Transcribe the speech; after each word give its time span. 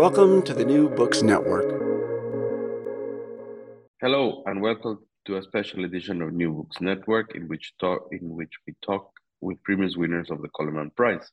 Welcome 0.00 0.40
to 0.44 0.54
the 0.54 0.64
New 0.64 0.88
Books 0.88 1.22
Network. 1.22 1.68
Hello, 4.00 4.42
and 4.46 4.62
welcome 4.62 5.00
to 5.26 5.36
a 5.36 5.42
special 5.42 5.84
edition 5.84 6.22
of 6.22 6.32
New 6.32 6.54
Books 6.54 6.80
Network, 6.80 7.34
in 7.34 7.46
which 7.48 7.74
talk 7.78 8.08
in 8.10 8.34
which 8.34 8.54
we 8.66 8.72
talk 8.80 9.10
with 9.42 9.62
previous 9.62 9.98
winners 9.98 10.30
of 10.30 10.40
the 10.40 10.48
Coleman 10.56 10.90
Prize. 10.96 11.30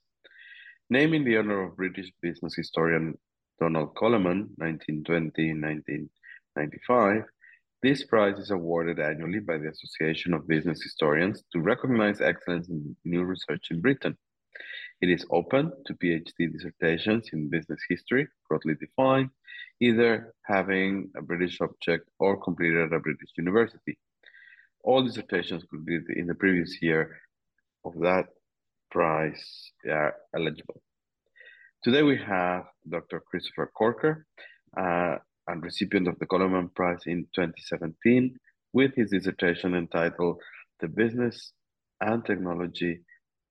Named 0.90 1.16
in 1.16 1.24
the 1.24 1.38
honor 1.38 1.64
of 1.64 1.78
British 1.78 2.12
business 2.22 2.56
historian 2.56 3.18
Donald 3.62 3.96
Coleman, 3.96 4.50
1920-1995, 4.60 7.24
this 7.82 8.04
prize 8.04 8.38
is 8.38 8.52
awarded 8.52 9.00
annually 9.00 9.40
by 9.40 9.58
the 9.58 9.70
Association 9.70 10.34
of 10.34 10.46
Business 10.46 10.84
Historians 10.84 11.42
to 11.54 11.62
recognize 11.62 12.20
excellence 12.20 12.68
in 12.68 12.98
new 13.06 13.24
research 13.24 13.68
in 13.72 13.80
Britain. 13.80 14.18
It 15.00 15.10
is 15.10 15.26
open 15.30 15.72
to 15.86 15.94
PhD 15.94 16.52
dissertations 16.52 17.30
in 17.32 17.50
business 17.50 17.80
history, 17.88 18.28
broadly 18.50 18.76
defined, 18.76 19.30
either 19.80 20.34
having 20.44 21.12
a 21.16 21.22
British 21.22 21.60
subject 21.60 22.10
or 22.20 22.42
completed 22.42 22.82
at 22.88 22.94
a 22.94 23.00
British 23.00 23.30
university. 23.38 23.98
All 24.84 25.04
dissertations 25.04 25.64
completed 25.70 26.18
in 26.18 26.26
the 26.26 26.34
previous 26.34 26.82
year 26.82 27.20
of 27.86 27.94
that 28.00 28.26
prize 28.90 29.72
are 29.88 30.16
eligible. 30.36 30.82
Today 31.84 32.02
we 32.02 32.18
have 32.18 32.64
Dr. 32.90 33.20
Christopher 33.20 33.72
Corker, 33.76 34.26
uh, 34.76 35.18
and 35.48 35.64
recipient 35.64 36.08
of 36.08 36.18
the 36.20 36.26
Coleman 36.26 36.70
Prize 36.70 37.04
in 37.06 37.28
2017, 37.36 38.36
with 38.74 38.96
his 38.96 39.12
dissertation 39.12 39.76
entitled 39.76 40.42
The 40.80 40.88
Business 40.88 41.54
and 42.02 42.26
Technology 42.26 43.02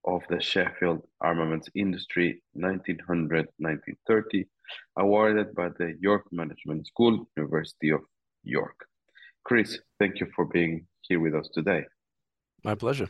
of 0.07 0.23
the 0.29 0.41
Sheffield 0.41 1.05
Armaments 1.19 1.69
Industry 1.75 2.41
1900-1930, 2.57 4.47
awarded 4.97 5.53
by 5.53 5.67
the 5.77 5.97
York 5.99 6.23
Management 6.31 6.87
School, 6.87 7.27
University 7.35 7.89
of 7.89 8.01
York. 8.43 8.87
Chris, 9.43 9.79
thank 9.99 10.21
you 10.21 10.27
for 10.33 10.45
being 10.45 10.87
here 11.01 11.19
with 11.19 11.35
us 11.35 11.49
today. 11.53 11.83
My 12.63 12.73
pleasure. 12.73 13.09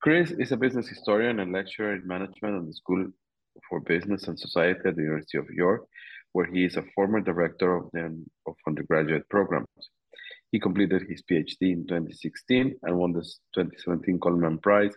Chris 0.00 0.30
is 0.30 0.52
a 0.52 0.56
business 0.56 0.88
historian 0.88 1.40
and 1.40 1.52
lecturer 1.52 1.94
in 1.96 2.06
management 2.06 2.60
at 2.60 2.66
the 2.66 2.72
School 2.72 3.08
for 3.68 3.80
Business 3.80 4.28
and 4.28 4.38
Society 4.38 4.80
at 4.86 4.94
the 4.94 5.02
University 5.02 5.38
of 5.38 5.50
York, 5.50 5.86
where 6.32 6.46
he 6.46 6.64
is 6.64 6.76
a 6.76 6.84
former 6.94 7.20
director 7.20 7.76
of 7.76 7.90
the 7.92 8.04
of 8.46 8.54
undergraduate 8.68 9.28
programs. 9.28 9.90
He 10.52 10.60
completed 10.60 11.02
his 11.08 11.22
PhD 11.28 11.72
in 11.72 11.86
2016 11.88 12.76
and 12.84 12.96
won 12.96 13.12
the 13.12 13.22
2017 13.54 14.20
Coleman 14.20 14.58
Prize 14.58 14.94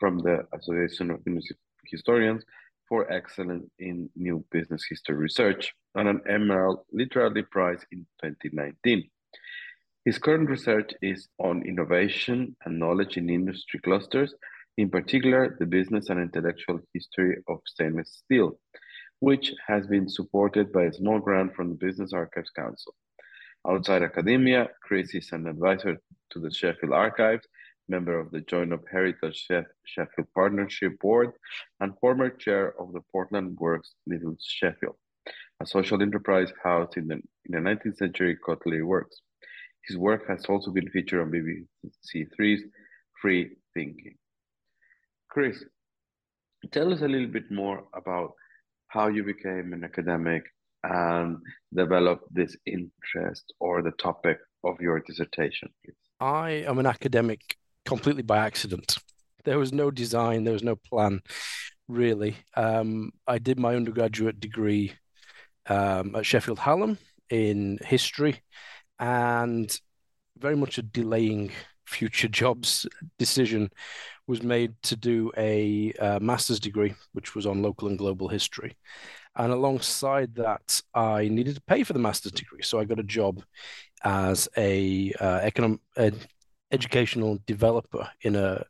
from 0.00 0.18
the 0.18 0.46
Association 0.54 1.10
of 1.10 1.24
Business 1.24 1.52
Historians 1.86 2.42
for 2.88 3.12
Excellence 3.12 3.70
in 3.78 4.08
New 4.16 4.44
Business 4.50 4.82
History 4.88 5.14
Research 5.14 5.72
and 5.94 6.08
an 6.08 6.22
Emerald 6.28 6.80
Literary 6.90 7.44
Prize 7.44 7.84
in 7.92 8.06
2019. 8.22 9.08
His 10.04 10.18
current 10.18 10.48
research 10.48 10.92
is 11.02 11.28
on 11.38 11.62
innovation 11.66 12.56
and 12.64 12.78
knowledge 12.78 13.18
in 13.18 13.28
industry 13.28 13.78
clusters, 13.80 14.34
in 14.78 14.88
particular, 14.88 15.56
the 15.60 15.66
business 15.66 16.08
and 16.08 16.18
intellectual 16.18 16.80
history 16.94 17.36
of 17.48 17.60
stainless 17.66 18.22
steel, 18.24 18.58
which 19.18 19.52
has 19.66 19.86
been 19.86 20.08
supported 20.08 20.72
by 20.72 20.84
a 20.84 20.92
small 20.92 21.18
grant 21.18 21.54
from 21.54 21.68
the 21.68 21.74
Business 21.74 22.14
Archives 22.14 22.50
Council. 22.50 22.94
Outside 23.68 24.02
academia, 24.02 24.70
Chris 24.82 25.14
is 25.14 25.30
an 25.32 25.46
advisor 25.46 25.98
to 26.30 26.38
the 26.40 26.50
Sheffield 26.50 26.94
Archives 26.94 27.46
member 27.90 28.18
of 28.18 28.30
the 28.30 28.40
Joint 28.42 28.72
of 28.72 28.80
Heritage 28.90 29.46
Sheffield 29.84 30.28
Partnership 30.34 30.98
Board, 31.00 31.32
and 31.80 31.98
former 32.00 32.30
chair 32.30 32.74
of 32.80 32.92
the 32.92 33.00
Portland 33.12 33.58
Works 33.58 33.94
Little 34.06 34.36
Sheffield, 34.40 34.96
a 35.60 35.66
social 35.66 36.00
enterprise 36.00 36.52
housed 36.62 36.96
in 36.96 37.08
the, 37.08 37.16
in 37.16 37.50
the 37.50 37.58
19th 37.58 37.96
century 37.96 38.38
cutlery 38.46 38.82
works. 38.82 39.20
His 39.86 39.96
work 39.98 40.28
has 40.28 40.44
also 40.46 40.70
been 40.70 40.88
featured 40.90 41.20
on 41.20 41.32
BBC 41.32 42.26
Three's 42.34 42.62
Free 43.20 43.50
Thinking. 43.74 44.14
Chris, 45.28 45.64
tell 46.70 46.92
us 46.92 47.02
a 47.02 47.08
little 47.08 47.28
bit 47.28 47.50
more 47.50 47.84
about 47.94 48.32
how 48.88 49.08
you 49.08 49.22
became 49.24 49.72
an 49.72 49.84
academic 49.84 50.44
and 50.82 51.38
developed 51.74 52.24
this 52.32 52.56
interest 52.66 53.52
or 53.60 53.82
the 53.82 53.92
topic 53.92 54.38
of 54.64 54.80
your 54.80 55.00
dissertation, 55.00 55.68
please. 55.84 55.94
I 56.20 56.50
am 56.66 56.78
an 56.78 56.86
academic 56.86 57.56
completely 57.84 58.22
by 58.22 58.38
accident. 58.38 58.98
There 59.44 59.58
was 59.58 59.72
no 59.72 59.90
design, 59.90 60.44
there 60.44 60.52
was 60.52 60.62
no 60.62 60.76
plan, 60.76 61.20
really. 61.88 62.36
Um, 62.56 63.12
I 63.26 63.38
did 63.38 63.58
my 63.58 63.74
undergraduate 63.74 64.40
degree 64.40 64.92
um, 65.66 66.14
at 66.16 66.26
Sheffield 66.26 66.58
Hallam 66.58 66.98
in 67.30 67.78
history, 67.84 68.42
and 68.98 69.74
very 70.38 70.56
much 70.56 70.78
a 70.78 70.82
delaying 70.82 71.52
future 71.86 72.28
jobs 72.42 72.86
decision 73.18 73.70
was 74.26 74.42
made 74.42 74.74
to 74.82 74.96
do 74.96 75.32
a 75.36 75.92
uh, 75.94 76.20
master's 76.20 76.60
degree, 76.60 76.94
which 77.12 77.34
was 77.34 77.46
on 77.46 77.62
local 77.62 77.88
and 77.88 77.98
global 77.98 78.28
history. 78.28 78.76
And 79.36 79.52
alongside 79.52 80.34
that, 80.36 80.82
I 80.94 81.28
needed 81.28 81.54
to 81.56 81.62
pay 81.62 81.82
for 81.82 81.92
the 81.92 81.98
master's 81.98 82.32
degree. 82.32 82.62
So 82.62 82.78
I 82.78 82.84
got 82.84 82.98
a 82.98 83.04
job 83.04 83.42
as 84.04 84.48
a 84.56 85.12
uh, 85.20 85.40
economic, 85.42 85.80
educational 86.72 87.38
developer 87.46 88.08
in 88.22 88.36
a 88.36 88.64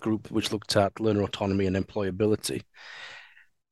group 0.00 0.30
which 0.30 0.52
looked 0.52 0.76
at 0.76 1.00
learner 1.00 1.22
autonomy 1.22 1.66
and 1.66 1.76
employability. 1.76 2.62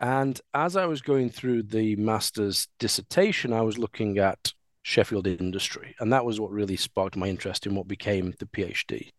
And 0.01 0.41
as 0.53 0.77
I 0.77 0.87
was 0.87 1.03
going 1.03 1.31
through 1.31 1.65
the 1.65 1.97
master's 1.97 2.69
dissertation, 2.79 3.53
I 3.53 3.63
was 3.63 3.79
looking 3.79 4.19
at 4.19 4.53
Sheffield 4.83 5.27
industry. 5.27 5.95
And 5.99 6.13
that 6.13 6.25
was 6.25 6.41
what 6.41 6.51
really 6.51 6.77
sparked 6.77 7.17
my 7.17 7.29
interest 7.29 7.67
in 7.67 7.75
what 7.75 7.89
became 7.89 8.35
the 8.39 8.47
PhD. 8.47 9.11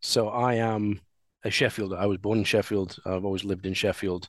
So 0.00 0.28
I 0.28 0.54
am 0.54 1.00
a 1.44 1.50
Sheffield. 1.50 1.92
I 1.92 2.06
was 2.06 2.18
born 2.18 2.38
in 2.38 2.44
Sheffield. 2.44 2.96
I've 3.04 3.24
always 3.24 3.44
lived 3.44 3.66
in 3.66 3.74
Sheffield. 3.74 4.28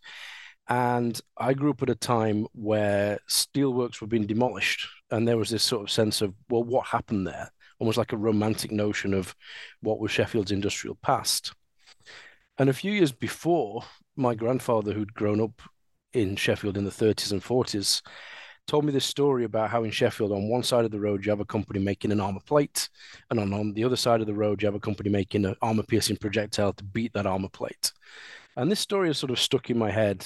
And 0.67 1.19
I 1.38 1.53
grew 1.53 1.71
up 1.71 1.83
at 1.83 1.89
a 1.89 1.95
time 1.95 2.47
where 2.53 3.19
steelworks 3.29 4.01
were 4.01 4.07
being 4.07 4.25
demolished. 4.25 4.88
And 5.12 5.27
there 5.27 5.38
was 5.38 5.50
this 5.50 5.63
sort 5.63 5.83
of 5.83 5.91
sense 5.91 6.21
of, 6.21 6.33
well, 6.50 6.63
what 6.63 6.88
happened 6.88 7.27
there? 7.27 7.51
Almost 7.80 7.98
like 7.98 8.13
a 8.13 8.18
romantic 8.18 8.72
notion 8.72 9.13
of 9.13 9.36
what 9.81 10.00
was 10.00 10.12
Sheffield's 10.12 10.51
industrial 10.51 10.95
past. 11.01 11.54
And 12.57 12.69
a 12.69 12.74
few 12.74 12.92
years 12.92 13.12
before, 13.12 13.83
my 14.16 14.36
grandfather, 14.36 14.94
who'd 14.94 15.13
grown 15.13 15.42
up 15.42 15.62
in 16.13 16.36
Sheffield 16.36 16.77
in 16.77 16.86
the 16.86 16.92
30s 16.92 17.31
and 17.31 17.44
40s 17.44 18.01
told 18.68 18.86
me 18.86 18.92
this 18.92 19.06
story 19.06 19.44
about 19.44 19.69
how 19.69 19.83
in 19.83 19.92
Sheffield, 19.92 20.31
on 20.31 20.50
one 20.50 20.63
side 20.63 20.86
of 20.86 20.92
the 20.92 21.00
road, 21.00 21.25
you 21.25 21.30
have 21.30 21.39
a 21.39 21.45
company 21.45 21.80
making 21.80 22.12
an 22.12 22.19
armor 22.19 22.39
plate, 22.45 22.89
and 23.30 23.39
on, 23.39 23.54
on 23.54 23.74
the 23.74 23.83
other 23.83 23.95
side 23.95 24.22
of 24.22 24.27
the 24.27 24.33
road, 24.33 24.62
you 24.62 24.66
have 24.66 24.75
a 24.75 24.80
company 24.80 25.10
making 25.10 25.45
an 25.45 25.56
armor 25.62 25.83
piercing 25.83 26.18
projectile 26.18 26.74
to 26.74 26.83
beat 26.83 27.13
that 27.13 27.27
armor 27.27 27.50
plate. 27.50 27.92
And 28.57 28.72
this 28.72 28.80
story 28.80 29.10
has 29.10 29.18
sort 29.18 29.31
of 29.31 29.39
stuck 29.39 29.69
in 29.69 29.77
my 29.77 29.92
head. 29.92 30.25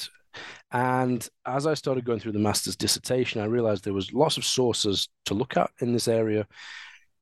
And 0.72 1.28
as 1.46 1.66
I 1.66 1.74
started 1.74 2.06
going 2.06 2.19
through 2.19 2.34
the 2.34 2.40
master's 2.40 2.75
dissertation, 2.75 3.42
I 3.42 3.46
realized 3.46 3.84
there 3.84 3.94
was 3.94 4.13
lots 4.13 4.38
of 4.38 4.46
sources 4.46 5.10
to 5.25 5.34
look 5.34 5.57
at 5.57 5.72
in 5.80 5.92
this 5.92 6.07
area. 6.07 6.48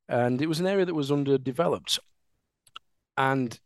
And 0.08 0.40
it 0.40 0.46
was 0.46 0.60
an 0.60 0.66
area 0.66 0.84
that 0.84 0.94
was 0.94 1.12
underdeveloped. 1.12 1.98
And 3.16 3.58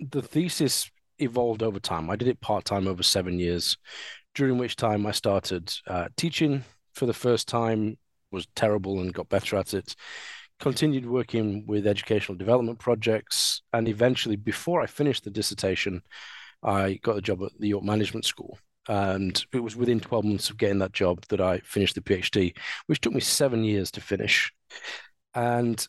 the 0.00 0.22
thesis 0.22 0.90
evolved 1.18 1.62
over 1.62 1.78
time. 1.78 2.10
I 2.10 2.16
did 2.16 2.28
it 2.28 2.40
part 2.40 2.64
time 2.64 2.88
over 2.88 3.02
seven 3.02 3.38
years, 3.38 3.76
during 4.34 4.58
which 4.58 4.76
time 4.76 5.06
I 5.06 5.12
started 5.12 5.72
uh, 5.86 6.08
teaching 6.16 6.64
for 6.94 7.06
the 7.06 7.14
first 7.14 7.48
time, 7.48 7.98
was 8.30 8.46
terrible 8.56 9.00
and 9.00 9.12
got 9.12 9.28
better 9.28 9.56
at 9.56 9.74
it. 9.74 9.94
Continued 10.58 11.06
working 11.06 11.64
with 11.66 11.86
educational 11.86 12.36
development 12.36 12.78
projects, 12.78 13.62
and 13.72 13.88
eventually, 13.88 14.36
before 14.36 14.80
I 14.80 14.86
finished 14.86 15.24
the 15.24 15.30
dissertation, 15.30 16.02
I 16.62 16.98
got 17.02 17.18
a 17.18 17.22
job 17.22 17.42
at 17.42 17.50
the 17.58 17.68
York 17.68 17.84
Management 17.84 18.24
School. 18.24 18.58
And 18.88 19.44
it 19.52 19.60
was 19.60 19.76
within 19.76 20.00
12 20.00 20.24
months 20.24 20.50
of 20.50 20.56
getting 20.56 20.78
that 20.78 20.92
job 20.92 21.24
that 21.28 21.40
I 21.40 21.58
finished 21.58 21.94
the 21.94 22.00
PhD, 22.00 22.56
which 22.86 23.00
took 23.00 23.12
me 23.12 23.20
seven 23.20 23.64
years 23.64 23.90
to 23.92 24.00
finish. 24.00 24.52
And 25.34 25.86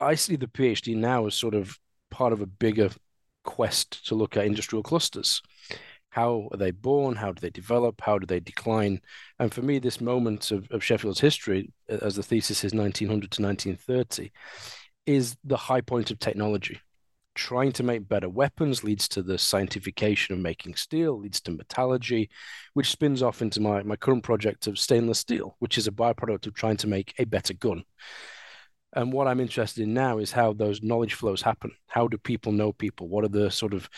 I 0.00 0.14
see 0.14 0.36
the 0.36 0.46
PhD 0.46 0.96
now 0.96 1.26
as 1.26 1.34
sort 1.34 1.54
of 1.54 1.78
part 2.10 2.32
of 2.32 2.40
a 2.40 2.46
bigger 2.46 2.90
quest 3.44 4.06
to 4.06 4.14
look 4.14 4.36
at 4.36 4.46
industrial 4.46 4.82
clusters. 4.82 5.42
How 6.10 6.48
are 6.52 6.56
they 6.56 6.70
born? 6.70 7.16
How 7.16 7.32
do 7.32 7.40
they 7.40 7.50
develop? 7.50 8.00
How 8.00 8.18
do 8.18 8.26
they 8.26 8.40
decline? 8.40 9.00
And 9.38 9.52
for 9.52 9.62
me, 9.62 9.78
this 9.78 10.00
moment 10.00 10.50
of, 10.50 10.66
of 10.70 10.82
Sheffield's 10.82 11.20
history, 11.20 11.70
as 11.88 12.16
the 12.16 12.22
thesis 12.22 12.64
is 12.64 12.72
1900 12.72 13.30
to 13.32 13.42
1930, 13.42 14.30
is 15.06 15.36
the 15.44 15.56
high 15.56 15.80
point 15.80 16.10
of 16.10 16.18
technology. 16.18 16.80
Trying 17.34 17.72
to 17.72 17.82
make 17.82 18.08
better 18.08 18.28
weapons 18.28 18.82
leads 18.82 19.06
to 19.08 19.22
the 19.22 19.34
scientification 19.34 20.30
of 20.30 20.38
making 20.38 20.74
steel, 20.74 21.18
leads 21.18 21.40
to 21.42 21.52
metallurgy, 21.52 22.30
which 22.74 22.90
spins 22.90 23.22
off 23.22 23.42
into 23.42 23.60
my, 23.60 23.82
my 23.82 23.96
current 23.96 24.24
project 24.24 24.66
of 24.66 24.78
stainless 24.78 25.20
steel, 25.20 25.56
which 25.60 25.78
is 25.78 25.86
a 25.86 25.92
byproduct 25.92 26.46
of 26.46 26.54
trying 26.54 26.78
to 26.78 26.88
make 26.88 27.14
a 27.18 27.24
better 27.24 27.54
gun. 27.54 27.84
And 28.94 29.12
what 29.12 29.28
I'm 29.28 29.40
interested 29.40 29.82
in 29.82 29.92
now 29.92 30.18
is 30.18 30.32
how 30.32 30.52
those 30.52 30.82
knowledge 30.82 31.14
flows 31.14 31.42
happen. 31.42 31.72
How 31.86 32.08
do 32.08 32.16
people 32.16 32.52
know 32.52 32.72
people? 32.72 33.08
What 33.08 33.24
are 33.24 33.28
the 33.28 33.50
sort 33.50 33.74
of 33.74 33.88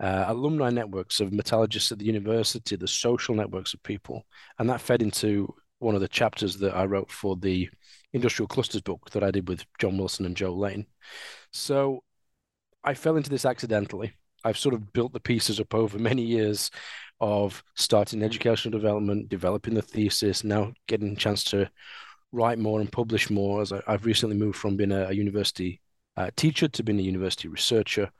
uh, 0.00 0.24
alumni 0.26 0.70
networks 0.70 1.20
of 1.20 1.32
metallurgists 1.32 1.92
at 1.92 1.98
the 1.98 2.06
university, 2.06 2.74
the 2.74 2.88
social 2.88 3.34
networks 3.34 3.72
of 3.72 3.82
people? 3.82 4.26
And 4.58 4.68
that 4.68 4.80
fed 4.80 5.00
into 5.00 5.54
one 5.78 5.94
of 5.94 6.00
the 6.00 6.08
chapters 6.08 6.58
that 6.58 6.74
I 6.74 6.84
wrote 6.86 7.10
for 7.10 7.36
the 7.36 7.68
industrial 8.12 8.48
clusters 8.48 8.82
book 8.82 9.10
that 9.10 9.22
I 9.22 9.30
did 9.30 9.48
with 9.48 9.64
John 9.78 9.96
Wilson 9.96 10.26
and 10.26 10.36
Joe 10.36 10.54
Lane. 10.54 10.86
So 11.52 12.02
I 12.84 12.94
fell 12.94 13.16
into 13.16 13.30
this 13.30 13.44
accidentally. 13.44 14.12
I've 14.44 14.58
sort 14.58 14.74
of 14.74 14.92
built 14.92 15.12
the 15.12 15.20
pieces 15.20 15.60
up 15.60 15.74
over 15.74 15.98
many 15.98 16.22
years 16.22 16.70
of 17.20 17.62
starting 17.76 18.22
educational 18.22 18.76
development, 18.76 19.28
developing 19.28 19.74
the 19.74 19.82
thesis, 19.82 20.42
now 20.42 20.72
getting 20.88 21.12
a 21.12 21.16
chance 21.16 21.44
to 21.44 21.70
write 22.32 22.58
more 22.58 22.80
and 22.80 22.90
publish 22.90 23.30
more. 23.30 23.60
As 23.60 23.72
I, 23.72 23.82
have 23.86 24.06
recently 24.06 24.36
moved 24.36 24.58
from 24.58 24.76
being 24.76 24.92
a, 24.92 25.08
a 25.08 25.12
university 25.12 25.80
uh, 26.16 26.30
teacher 26.36 26.68
to 26.68 26.82
being 26.82 26.98
a 26.98 27.02
university 27.02 27.48
researcher, 27.48 28.10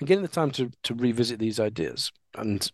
and 0.00 0.08
getting 0.08 0.22
the 0.22 0.28
time 0.28 0.50
to 0.52 0.70
to 0.84 0.94
revisit 0.94 1.38
these 1.38 1.60
ideas. 1.60 2.10
And 2.36 2.70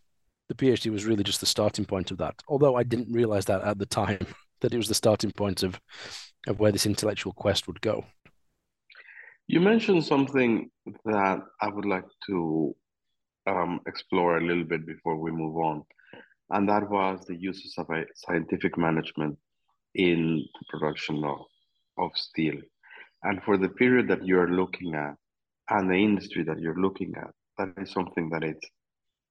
the 0.47 0.55
PhD 0.55 0.91
was 0.91 1.05
really 1.05 1.23
just 1.23 1.39
the 1.39 1.45
starting 1.45 1.85
point 1.85 2.11
of 2.11 2.17
that. 2.17 2.35
Although 2.47 2.75
I 2.75 2.83
didn't 2.83 3.13
realize 3.13 3.45
that 3.45 3.61
at 3.63 3.77
the 3.77 3.85
time 3.85 4.19
that 4.61 4.73
it 4.73 4.77
was 4.77 4.87
the 4.87 4.95
starting 4.95 5.31
point 5.31 5.63
of 5.63 5.79
of 6.47 6.59
where 6.59 6.71
this 6.71 6.85
intellectual 6.85 7.33
quest 7.33 7.67
would 7.67 7.81
go. 7.81 8.05
You 9.47 9.59
mentioned 9.59 10.05
something 10.05 10.69
that 11.05 11.39
I 11.59 11.67
would 11.67 11.85
like 11.85 12.05
to 12.27 12.75
um, 13.47 13.79
explore 13.87 14.37
a 14.37 14.45
little 14.45 14.63
bit 14.63 14.85
before 14.85 15.17
we 15.17 15.31
move 15.31 15.57
on, 15.57 15.83
and 16.51 16.69
that 16.69 16.87
was 16.89 17.25
the 17.25 17.35
uses 17.35 17.73
of 17.77 17.87
scientific 18.15 18.77
management 18.77 19.37
in 19.99 20.45
the 20.57 20.65
production 20.69 21.25
of, 21.25 21.39
of 21.97 22.11
steel. 22.15 22.55
And 23.23 23.43
for 23.43 23.57
the 23.57 23.67
period 23.67 24.07
that 24.07 24.25
you're 24.25 24.49
looking 24.49 24.95
at 24.95 25.15
and 25.69 25.89
the 25.89 26.01
industry 26.09 26.43
that 26.43 26.59
you're 26.59 26.81
looking 26.81 27.13
at, 27.17 27.31
that 27.57 27.73
is 27.83 27.91
something 27.91 28.29
that 28.29 28.45
is 28.45 28.55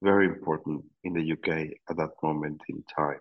very 0.03 0.26
important 0.26 0.85
in 1.05 1.15
the 1.15 1.32
UK 1.32 1.49
at 1.88 1.97
that 1.97 2.11
moment 2.23 2.61
in 2.69 2.85
time, 2.94 3.20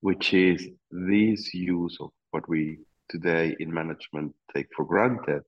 which 0.00 0.34
is 0.34 0.68
this 0.90 1.54
use 1.54 1.96
of 1.98 2.10
what 2.32 2.46
we 2.46 2.78
today 3.08 3.56
in 3.58 3.72
management 3.72 4.34
take 4.54 4.66
for 4.76 4.84
granted, 4.84 5.42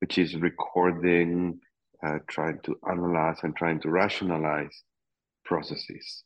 which 0.00 0.16
is 0.16 0.34
recording, 0.36 1.60
uh, 2.02 2.18
trying 2.26 2.58
to 2.62 2.74
analyze 2.90 3.38
and 3.42 3.54
trying 3.54 3.80
to 3.80 3.90
rationalize 3.90 4.82
processes. 5.44 6.24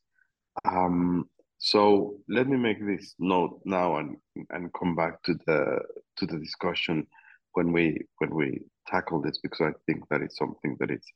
Um, 0.65 1.29
so 1.64 2.17
let 2.29 2.49
me 2.49 2.56
make 2.56 2.85
this 2.85 3.14
note 3.20 3.61
now 3.64 3.99
and 3.99 4.17
and 4.50 4.73
come 4.76 4.97
back 4.97 5.23
to 5.23 5.35
the 5.47 5.79
to 6.17 6.26
the 6.26 6.37
discussion 6.41 7.06
when 7.53 7.70
we 7.73 7.99
when 8.19 8.35
we 8.35 8.62
tackle 8.88 9.23
this 9.23 9.38
because 9.38 9.61
I 9.61 9.73
think 9.87 10.03
that 10.09 10.23
is 10.23 10.37
something 10.37 10.76
that 10.81 10.91
is 10.91 11.06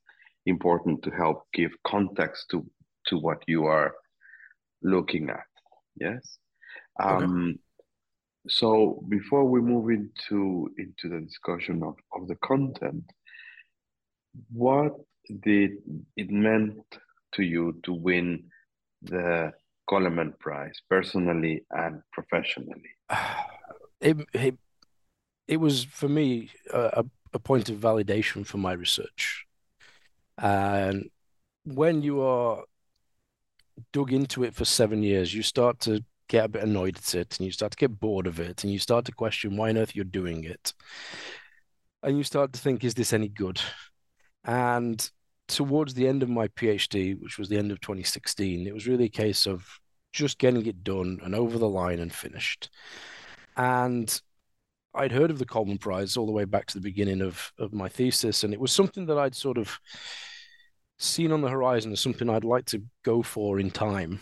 important 0.46 1.02
to 1.02 1.10
help 1.10 1.42
give 1.52 1.72
context 1.84 2.46
to 2.52 2.64
to 3.08 3.18
what 3.18 3.42
you 3.48 3.64
are 3.64 3.96
looking 4.82 5.30
at. 5.30 5.50
Yes. 5.96 6.38
Um, 7.02 7.48
okay. 7.48 7.58
So 8.48 9.04
before 9.08 9.46
we 9.46 9.60
move 9.60 9.90
into 9.90 10.70
into 10.78 11.08
the 11.08 11.22
discussion 11.22 11.82
of, 11.82 11.96
of 12.14 12.28
the 12.28 12.36
content, 12.36 13.02
what 14.52 14.92
did 15.42 15.72
it 16.16 16.30
meant 16.30 16.84
to 17.32 17.42
you 17.42 17.80
to 17.82 17.92
win 17.92 18.44
the 19.02 19.52
Coleman 19.88 20.34
Prize, 20.38 20.80
personally 20.88 21.64
and 21.70 22.02
professionally? 22.12 22.90
It, 23.98 24.18
it, 24.34 24.58
it 25.48 25.56
was 25.56 25.84
for 25.84 26.06
me 26.06 26.50
a, 26.70 27.02
a 27.32 27.38
point 27.38 27.70
of 27.70 27.76
validation 27.78 28.44
for 28.44 28.58
my 28.58 28.72
research. 28.72 29.46
And 30.36 31.08
when 31.64 32.02
you 32.02 32.20
are 32.20 32.64
dug 33.92 34.12
into 34.12 34.44
it 34.44 34.54
for 34.54 34.64
seven 34.64 35.02
years, 35.02 35.32
you 35.32 35.42
start 35.42 35.80
to 35.80 36.04
get 36.28 36.44
a 36.46 36.48
bit 36.48 36.62
annoyed 36.64 36.96
at 36.98 37.14
it 37.14 37.38
and 37.38 37.46
you 37.46 37.52
start 37.52 37.72
to 37.72 37.78
get 37.78 38.00
bored 38.00 38.26
of 38.26 38.40
it 38.40 38.64
and 38.64 38.72
you 38.72 38.78
start 38.78 39.04
to 39.04 39.12
question 39.12 39.56
why 39.56 39.70
on 39.70 39.78
earth 39.78 39.94
you're 39.94 40.04
doing 40.04 40.44
it. 40.44 40.72
And 42.02 42.16
you 42.16 42.24
start 42.24 42.52
to 42.52 42.60
think, 42.60 42.84
is 42.84 42.94
this 42.94 43.12
any 43.12 43.28
good? 43.28 43.60
And 44.44 45.08
towards 45.48 45.94
the 45.94 46.08
end 46.08 46.22
of 46.22 46.28
my 46.28 46.48
PhD, 46.48 47.20
which 47.20 47.38
was 47.38 47.48
the 47.48 47.58
end 47.58 47.70
of 47.70 47.80
2016, 47.80 48.66
it 48.66 48.74
was 48.74 48.86
really 48.86 49.04
a 49.04 49.08
case 49.08 49.46
of 49.46 49.66
just 50.12 50.38
getting 50.38 50.66
it 50.66 50.82
done 50.82 51.20
and 51.22 51.34
over 51.34 51.58
the 51.58 51.68
line 51.68 51.98
and 51.98 52.12
finished. 52.12 52.70
And 53.56 54.20
I'd 54.94 55.12
heard 55.12 55.30
of 55.30 55.38
the 55.38 55.46
Coleman 55.46 55.78
Prize 55.78 56.16
all 56.16 56.26
the 56.26 56.32
way 56.32 56.44
back 56.44 56.66
to 56.66 56.74
the 56.74 56.80
beginning 56.80 57.20
of, 57.20 57.52
of 57.58 57.72
my 57.72 57.88
thesis, 57.88 58.44
and 58.44 58.52
it 58.52 58.60
was 58.60 58.72
something 58.72 59.06
that 59.06 59.18
I'd 59.18 59.34
sort 59.34 59.58
of 59.58 59.78
seen 60.98 61.32
on 61.32 61.42
the 61.42 61.50
horizon 61.50 61.92
as 61.92 62.00
something 62.00 62.30
I'd 62.30 62.44
like 62.44 62.64
to 62.66 62.82
go 63.04 63.22
for 63.22 63.60
in 63.60 63.70
time. 63.70 64.20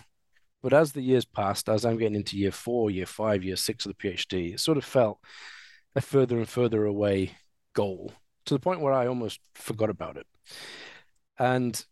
But 0.62 0.72
as 0.72 0.92
the 0.92 1.02
years 1.02 1.24
passed, 1.24 1.68
as 1.68 1.84
I'm 1.84 1.98
getting 1.98 2.16
into 2.16 2.38
year 2.38 2.50
four, 2.50 2.90
year 2.90 3.06
five, 3.06 3.44
year 3.44 3.56
six 3.56 3.86
of 3.86 3.92
the 3.92 4.08
PhD, 4.08 4.54
it 4.54 4.60
sort 4.60 4.78
of 4.78 4.84
felt 4.84 5.18
a 5.94 6.00
further 6.00 6.38
and 6.38 6.48
further 6.48 6.84
away 6.84 7.32
goal 7.74 8.12
to 8.46 8.54
the 8.54 8.60
point 8.60 8.80
where 8.80 8.92
I 8.92 9.06
almost 9.06 9.40
forgot 9.54 9.90
about 9.90 10.16
it. 10.16 10.26
And 11.38 11.84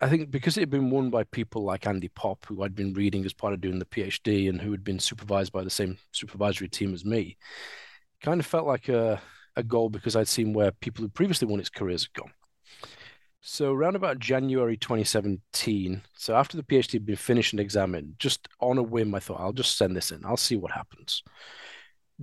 I 0.00 0.08
think 0.08 0.30
because 0.30 0.56
it 0.56 0.60
had 0.60 0.70
been 0.70 0.90
won 0.90 1.10
by 1.10 1.24
people 1.24 1.64
like 1.64 1.86
Andy 1.86 2.08
Popp, 2.08 2.46
who 2.46 2.62
I'd 2.62 2.74
been 2.74 2.94
reading 2.94 3.24
as 3.24 3.32
part 3.32 3.52
of 3.52 3.60
doing 3.60 3.78
the 3.78 3.84
PhD 3.84 4.48
and 4.48 4.60
who 4.60 4.70
had 4.70 4.84
been 4.84 5.00
supervised 5.00 5.52
by 5.52 5.64
the 5.64 5.70
same 5.70 5.98
supervisory 6.12 6.68
team 6.68 6.94
as 6.94 7.04
me, 7.04 7.36
kind 8.22 8.40
of 8.40 8.46
felt 8.46 8.66
like 8.66 8.88
a, 8.88 9.20
a 9.56 9.62
goal 9.62 9.88
because 9.88 10.14
I'd 10.14 10.28
seen 10.28 10.52
where 10.52 10.70
people 10.70 11.02
who 11.02 11.08
previously 11.08 11.48
won 11.48 11.60
its 11.60 11.68
careers 11.68 12.04
had 12.04 12.22
gone. 12.22 12.32
So 13.40 13.72
around 13.72 13.96
about 13.96 14.18
January 14.18 14.76
2017, 14.76 16.02
so 16.16 16.36
after 16.36 16.56
the 16.56 16.62
PhD 16.62 16.92
had 16.92 17.06
been 17.06 17.16
finished 17.16 17.52
and 17.52 17.60
examined, 17.60 18.14
just 18.18 18.48
on 18.60 18.78
a 18.78 18.82
whim, 18.82 19.14
I 19.14 19.20
thought 19.20 19.40
I'll 19.40 19.52
just 19.52 19.76
send 19.76 19.96
this 19.96 20.10
in. 20.10 20.24
I'll 20.24 20.36
see 20.36 20.56
what 20.56 20.72
happens. 20.72 21.22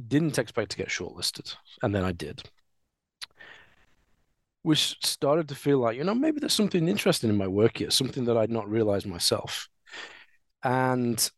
Didn't 0.07 0.38
expect 0.38 0.72
to 0.72 0.77
get 0.77 0.89
shortlisted, 0.89 1.55
and 1.81 1.95
then 1.95 2.03
I 2.03 2.12
did 2.12 2.43
which 4.65 4.98
started 5.05 5.48
to 5.48 5.53
feel 5.53 5.77
like, 5.77 5.95
you 5.95 6.03
know, 6.03 6.15
maybe 6.15 6.39
there's 6.39 6.51
something 6.51 6.88
interesting 6.88 7.29
in 7.29 7.38
my 7.38 7.45
work 7.45 7.77
here, 7.77 7.91
something 7.91 8.25
that 8.25 8.36
I'd 8.36 8.50
not 8.50 8.67
realized 8.67 9.05
myself. 9.05 9.69
And 10.63 11.29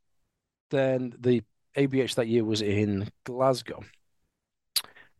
then 0.72 1.13
the 1.19 1.43
ABH 1.75 2.15
that 2.15 2.29
year 2.29 2.46
was 2.46 2.62
in 2.62 3.10
Glasgow. 3.25 3.84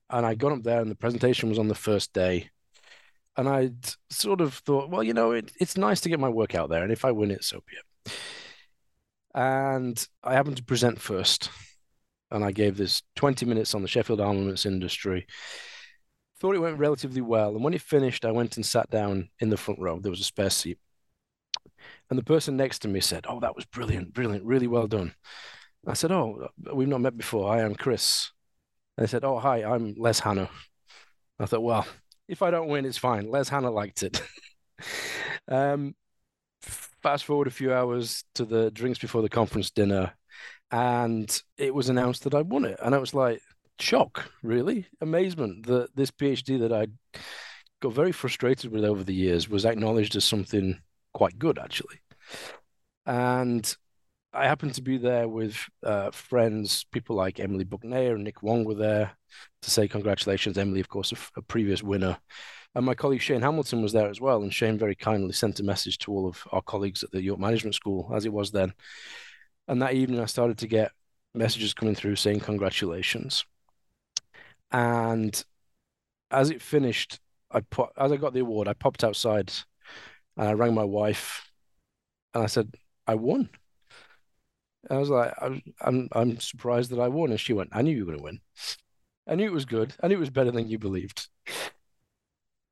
And 0.10 0.26
I 0.26 0.36
got 0.36 0.54
up 0.54 0.64
there 0.64 0.80
and 0.80 0.90
the 0.90 0.96
presentation 0.96 1.50
was 1.50 1.60
on 1.60 1.68
the 1.68 1.76
first 1.76 2.14
day. 2.14 2.50
And 3.36 3.50
I 3.50 3.72
sort 4.10 4.40
of 4.40 4.54
thought, 4.54 4.90
well, 4.90 5.04
you 5.04 5.14
know, 5.14 5.32
it, 5.32 5.52
it's 5.60 5.76
nice 5.76 6.00
to 6.00 6.10
get 6.10 6.22
my 6.22 6.30
work 6.30 6.56
out 6.56 6.70
there. 6.70 6.84
And 6.84 6.94
if 6.94 7.04
I 7.04 7.12
win 7.12 7.30
it, 7.30 7.44
so 7.44 7.62
be 7.68 7.76
it. 7.76 8.14
And 9.36 10.08
I 10.24 10.34
happened 10.34 10.56
to 10.58 10.64
present 10.64 11.02
first. 11.02 11.50
And 12.32 12.42
I 12.42 12.54
gave 12.54 12.78
this 12.78 13.04
20 13.18 13.46
minutes 13.46 13.76
on 13.76 13.82
the 13.82 13.90
Sheffield 13.90 14.22
armaments 14.22 14.66
industry. 14.66 15.28
Thought 16.40 16.56
it 16.56 16.60
went 16.60 16.78
relatively 16.78 17.22
well. 17.22 17.56
And 17.56 17.64
when 17.64 17.74
it 17.74 17.82
finished, 17.82 18.26
I 18.26 18.32
went 18.32 18.58
and 18.58 18.66
sat 18.66 18.90
down 18.90 19.30
in 19.40 19.50
the 19.50 19.58
front 19.58 19.80
row. 19.80 20.00
There 20.00 20.12
was 20.12 20.20
a 20.20 20.26
spare 20.26 20.50
seat. 20.50 20.78
And 22.10 22.18
the 22.18 22.24
person 22.24 22.56
next 22.58 22.80
to 22.80 22.88
me 22.88 23.00
said, 23.00 23.26
Oh, 23.28 23.40
that 23.40 23.56
was 23.56 23.66
brilliant, 23.66 24.14
brilliant, 24.14 24.46
really 24.46 24.68
well 24.68 24.88
done. 24.88 25.14
I 25.86 25.94
said, 25.94 26.12
Oh, 26.12 26.50
we've 26.74 26.88
not 26.88 27.02
met 27.02 27.18
before. 27.18 27.52
I 27.52 27.62
am 27.62 27.76
Chris. 27.76 28.32
And 28.98 29.06
they 29.06 29.10
said, 29.10 29.24
Oh, 29.24 29.40
hi, 29.40 29.64
I'm 29.64 29.96
Les 29.98 30.20
Hannah. 30.20 30.50
I 31.40 31.46
thought, 31.46 31.64
Well, 31.64 31.88
if 32.28 32.42
I 32.42 32.52
don't 32.52 32.68
win, 32.68 32.86
it's 32.86 32.98
fine. 32.98 33.30
Les 33.30 33.50
Hannah 33.50 33.72
liked 33.72 34.04
it. 34.04 34.22
um, 35.48 35.96
fast 36.62 37.26
forward 37.26 37.48
a 37.48 37.52
few 37.52 37.74
hours 37.74 38.24
to 38.36 38.46
the 38.46 38.72
drinks 38.72 39.00
before 39.00 39.22
the 39.22 39.30
conference 39.30 39.72
dinner, 39.72 40.14
and 40.72 41.42
it 41.58 41.74
was 41.74 41.90
announced 41.90 42.24
that 42.24 42.36
I 42.36 42.42
won 42.42 42.66
it. 42.66 42.80
And 42.82 42.94
I 42.94 42.98
was 42.98 43.14
like, 43.14 43.42
shock, 43.80 44.32
really, 44.44 44.88
amazement 45.02 45.66
that 45.68 45.96
this 45.96 46.12
PhD 46.12 46.60
that 46.60 46.74
I 46.74 46.88
got 47.82 47.94
very 47.94 48.12
frustrated 48.12 48.72
with 48.72 48.84
over 48.84 49.04
the 49.04 49.14
years 49.14 49.50
was 49.50 49.66
acknowledged 49.66 50.16
as 50.16 50.26
something 50.26 50.80
quite 51.14 51.38
good, 51.40 51.60
actually. 51.60 52.02
And 53.06 53.76
I 54.34 54.48
happened 54.48 54.76
to 54.76 54.82
be 54.82 54.98
there 54.98 55.28
with 55.28 55.58
uh, 55.84 56.12
friends, 56.12 56.86
people 56.92 57.16
like 57.16 57.40
Emily 57.40 57.66
Buchnea 57.66 58.14
and 58.14 58.24
Nick 58.24 58.44
Wong 58.44 58.66
were 58.66 58.76
there 58.76 59.12
to 59.62 59.72
say 59.72 59.88
congratulations. 59.88 60.58
Emily, 60.58 60.80
of 60.80 60.90
course, 60.90 61.12
a, 61.12 61.40
a 61.40 61.42
previous 61.42 61.82
winner. 61.82 62.18
And 62.76 62.86
my 62.86 62.94
colleague 62.94 63.22
Shane 63.22 63.42
Hamilton 63.42 63.82
was 63.82 63.94
there 63.94 64.10
as 64.10 64.22
well. 64.22 64.44
And 64.44 64.54
Shane 64.54 64.78
very 64.78 64.96
kindly 64.96 65.34
sent 65.34 65.60
a 65.60 65.64
message 65.64 65.98
to 66.00 66.12
all 66.12 66.28
of 66.28 66.44
our 66.52 66.62
colleagues 66.62 67.02
at 67.02 67.12
the 67.12 67.24
York 67.24 67.40
Management 67.40 67.76
School, 67.76 68.12
as 68.14 68.26
it 68.26 68.34
was 68.34 68.52
then. 68.52 68.74
And 69.68 69.82
that 69.82 69.94
evening, 69.94 70.20
I 70.20 70.26
started 70.26 70.60
to 70.60 70.68
get 70.68 70.92
messages 71.34 71.74
coming 71.74 71.96
through 71.96 72.18
saying 72.18 72.42
congratulations. 72.42 73.46
And 74.72 75.44
as 76.32 76.50
it 76.50 76.62
finished, 76.62 77.20
I 77.52 77.62
put 77.62 77.90
as 77.98 78.12
I 78.12 78.18
got 78.18 78.34
the 78.34 78.42
award, 78.42 78.68
I 78.68 78.74
popped 78.74 79.04
outside 79.04 79.52
and 80.36 80.48
I 80.48 80.54
rang 80.54 80.74
my 80.74 80.84
wife 80.84 81.50
and 82.34 82.44
I 82.44 82.48
said, 82.48 82.76
I 83.08 83.16
won. 83.16 83.50
I 84.90 84.98
was 84.98 85.10
like, 85.10 85.34
I'm, 85.42 85.62
I'm, 85.82 86.08
I'm 86.12 86.40
surprised 86.40 86.92
that 86.92 87.00
I 87.00 87.08
won. 87.08 87.32
And 87.32 87.40
she 87.40 87.54
went, 87.54 87.70
I 87.74 87.82
knew 87.82 87.96
you 87.96 88.06
were 88.06 88.12
going 88.12 88.20
to 88.20 88.24
win. 88.24 88.40
I 89.28 89.36
knew 89.36 89.46
it 89.46 89.54
was 89.54 89.66
good. 89.66 89.94
I 90.02 90.08
knew 90.08 90.16
it 90.16 90.20
was 90.20 90.30
better 90.30 90.52
than 90.52 90.70
you 90.70 90.80
believed. 90.80 91.28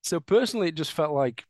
So 0.03 0.19
personally, 0.19 0.69
it 0.69 0.75
just 0.75 0.93
felt 0.93 1.13
like 1.13 1.43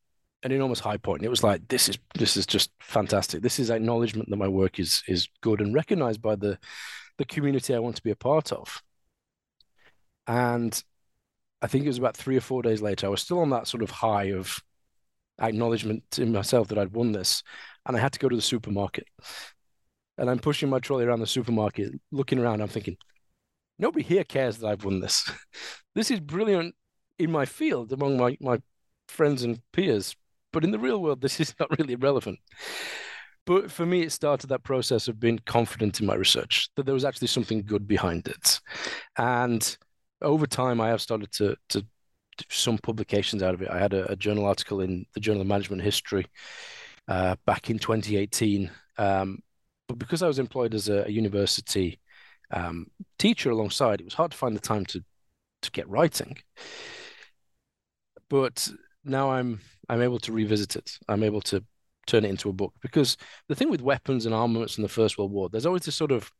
an 0.43 0.51
enormous 0.51 0.79
high 0.79 0.97
point. 0.97 1.23
It 1.23 1.29
was 1.29 1.43
like, 1.43 1.67
this 1.67 1.89
is 1.89 1.97
this 2.15 2.37
is 2.37 2.45
just 2.45 2.71
fantastic. 2.79 3.41
This 3.41 3.59
is 3.59 3.69
acknowledgement 3.69 4.29
that 4.29 4.37
my 4.37 4.47
work 4.47 4.79
is 4.79 5.03
is 5.07 5.27
good 5.41 5.59
and 5.59 5.73
recognized 5.75 6.21
by 6.21 6.35
the 6.35 6.57
the 7.17 7.25
community 7.25 7.75
I 7.75 7.79
want 7.79 7.97
to 7.97 8.03
be 8.03 8.11
a 8.11 8.15
part 8.15 8.51
of. 8.51 8.81
And 10.27 10.83
I 11.61 11.67
think 11.67 11.85
it 11.85 11.89
was 11.89 11.97
about 11.97 12.17
three 12.17 12.37
or 12.37 12.41
four 12.41 12.61
days 12.61 12.81
later, 12.81 13.07
I 13.07 13.09
was 13.09 13.21
still 13.21 13.39
on 13.39 13.49
that 13.51 13.67
sort 13.67 13.83
of 13.83 13.91
high 13.91 14.31
of 14.31 14.59
acknowledgement 15.39 16.19
in 16.19 16.31
myself 16.31 16.67
that 16.69 16.77
I'd 16.77 16.93
won 16.93 17.11
this. 17.11 17.43
And 17.85 17.95
I 17.95 17.99
had 17.99 18.13
to 18.13 18.19
go 18.19 18.29
to 18.29 18.35
the 18.35 18.41
supermarket. 18.41 19.07
And 20.17 20.29
I'm 20.29 20.39
pushing 20.39 20.69
my 20.69 20.79
trolley 20.79 21.05
around 21.05 21.19
the 21.19 21.27
supermarket, 21.27 21.93
looking 22.11 22.39
around. 22.39 22.61
I'm 22.61 22.67
thinking, 22.67 22.97
nobody 23.77 24.03
here 24.03 24.23
cares 24.23 24.57
that 24.59 24.67
I've 24.67 24.85
won 24.85 24.99
this. 24.99 25.29
this 25.95 26.09
is 26.09 26.19
brilliant 26.19 26.75
in 27.19 27.31
my 27.31 27.45
field 27.45 27.91
among 27.91 28.17
my, 28.17 28.37
my 28.39 28.59
friends 29.07 29.43
and 29.43 29.59
peers. 29.71 30.15
But 30.51 30.63
in 30.63 30.71
the 30.71 30.79
real 30.79 31.01
world, 31.01 31.21
this 31.21 31.39
is 31.41 31.53
not 31.59 31.77
really 31.77 31.95
relevant. 31.95 32.39
But 33.45 33.71
for 33.71 33.85
me, 33.85 34.01
it 34.01 34.11
started 34.11 34.47
that 34.47 34.63
process 34.63 35.07
of 35.07 35.19
being 35.19 35.39
confident 35.45 35.99
in 35.99 36.07
my 36.07 36.15
research, 36.15 36.69
that 36.75 36.85
there 36.85 36.95
was 36.95 37.05
actually 37.05 37.27
something 37.27 37.61
good 37.63 37.87
behind 37.87 38.27
it. 38.27 38.59
And 39.17 39.77
over 40.25 40.47
time, 40.47 40.81
I 40.81 40.89
have 40.89 41.01
started 41.01 41.31
to, 41.33 41.55
to 41.69 41.81
do 41.81 42.45
some 42.49 42.77
publications 42.77 43.43
out 43.43 43.53
of 43.53 43.61
it. 43.61 43.69
I 43.69 43.79
had 43.79 43.93
a, 43.93 44.11
a 44.11 44.15
journal 44.15 44.45
article 44.45 44.81
in 44.81 45.05
the 45.13 45.19
Journal 45.19 45.41
of 45.41 45.47
Management 45.47 45.83
History 45.83 46.25
uh, 47.07 47.35
back 47.45 47.69
in 47.69 47.79
2018. 47.79 48.69
Um, 48.97 49.39
but 49.87 49.99
because 49.99 50.23
I 50.23 50.27
was 50.27 50.39
employed 50.39 50.73
as 50.73 50.89
a, 50.89 51.05
a 51.05 51.09
university 51.09 51.99
um, 52.51 52.87
teacher 53.19 53.51
alongside, 53.51 54.01
it 54.01 54.05
was 54.05 54.15
hard 54.15 54.31
to 54.31 54.37
find 54.37 54.55
the 54.55 54.61
time 54.61 54.85
to 54.87 55.03
to 55.61 55.71
get 55.71 55.89
writing. 55.89 56.37
But 58.29 58.67
now 59.03 59.31
I'm 59.31 59.61
I'm 59.89 60.01
able 60.01 60.19
to 60.19 60.31
revisit 60.31 60.75
it. 60.75 60.97
I'm 61.07 61.23
able 61.23 61.41
to 61.41 61.63
turn 62.07 62.25
it 62.25 62.29
into 62.29 62.49
a 62.49 62.53
book 62.53 62.73
because 62.81 63.17
the 63.47 63.55
thing 63.55 63.69
with 63.69 63.81
weapons 63.81 64.25
and 64.25 64.35
armaments 64.35 64.77
in 64.77 64.83
the 64.83 64.89
First 64.89 65.17
World 65.17 65.31
War, 65.31 65.49
there's 65.49 65.65
always 65.65 65.83
this 65.83 65.95
sort 65.95 66.11
of 66.11 66.31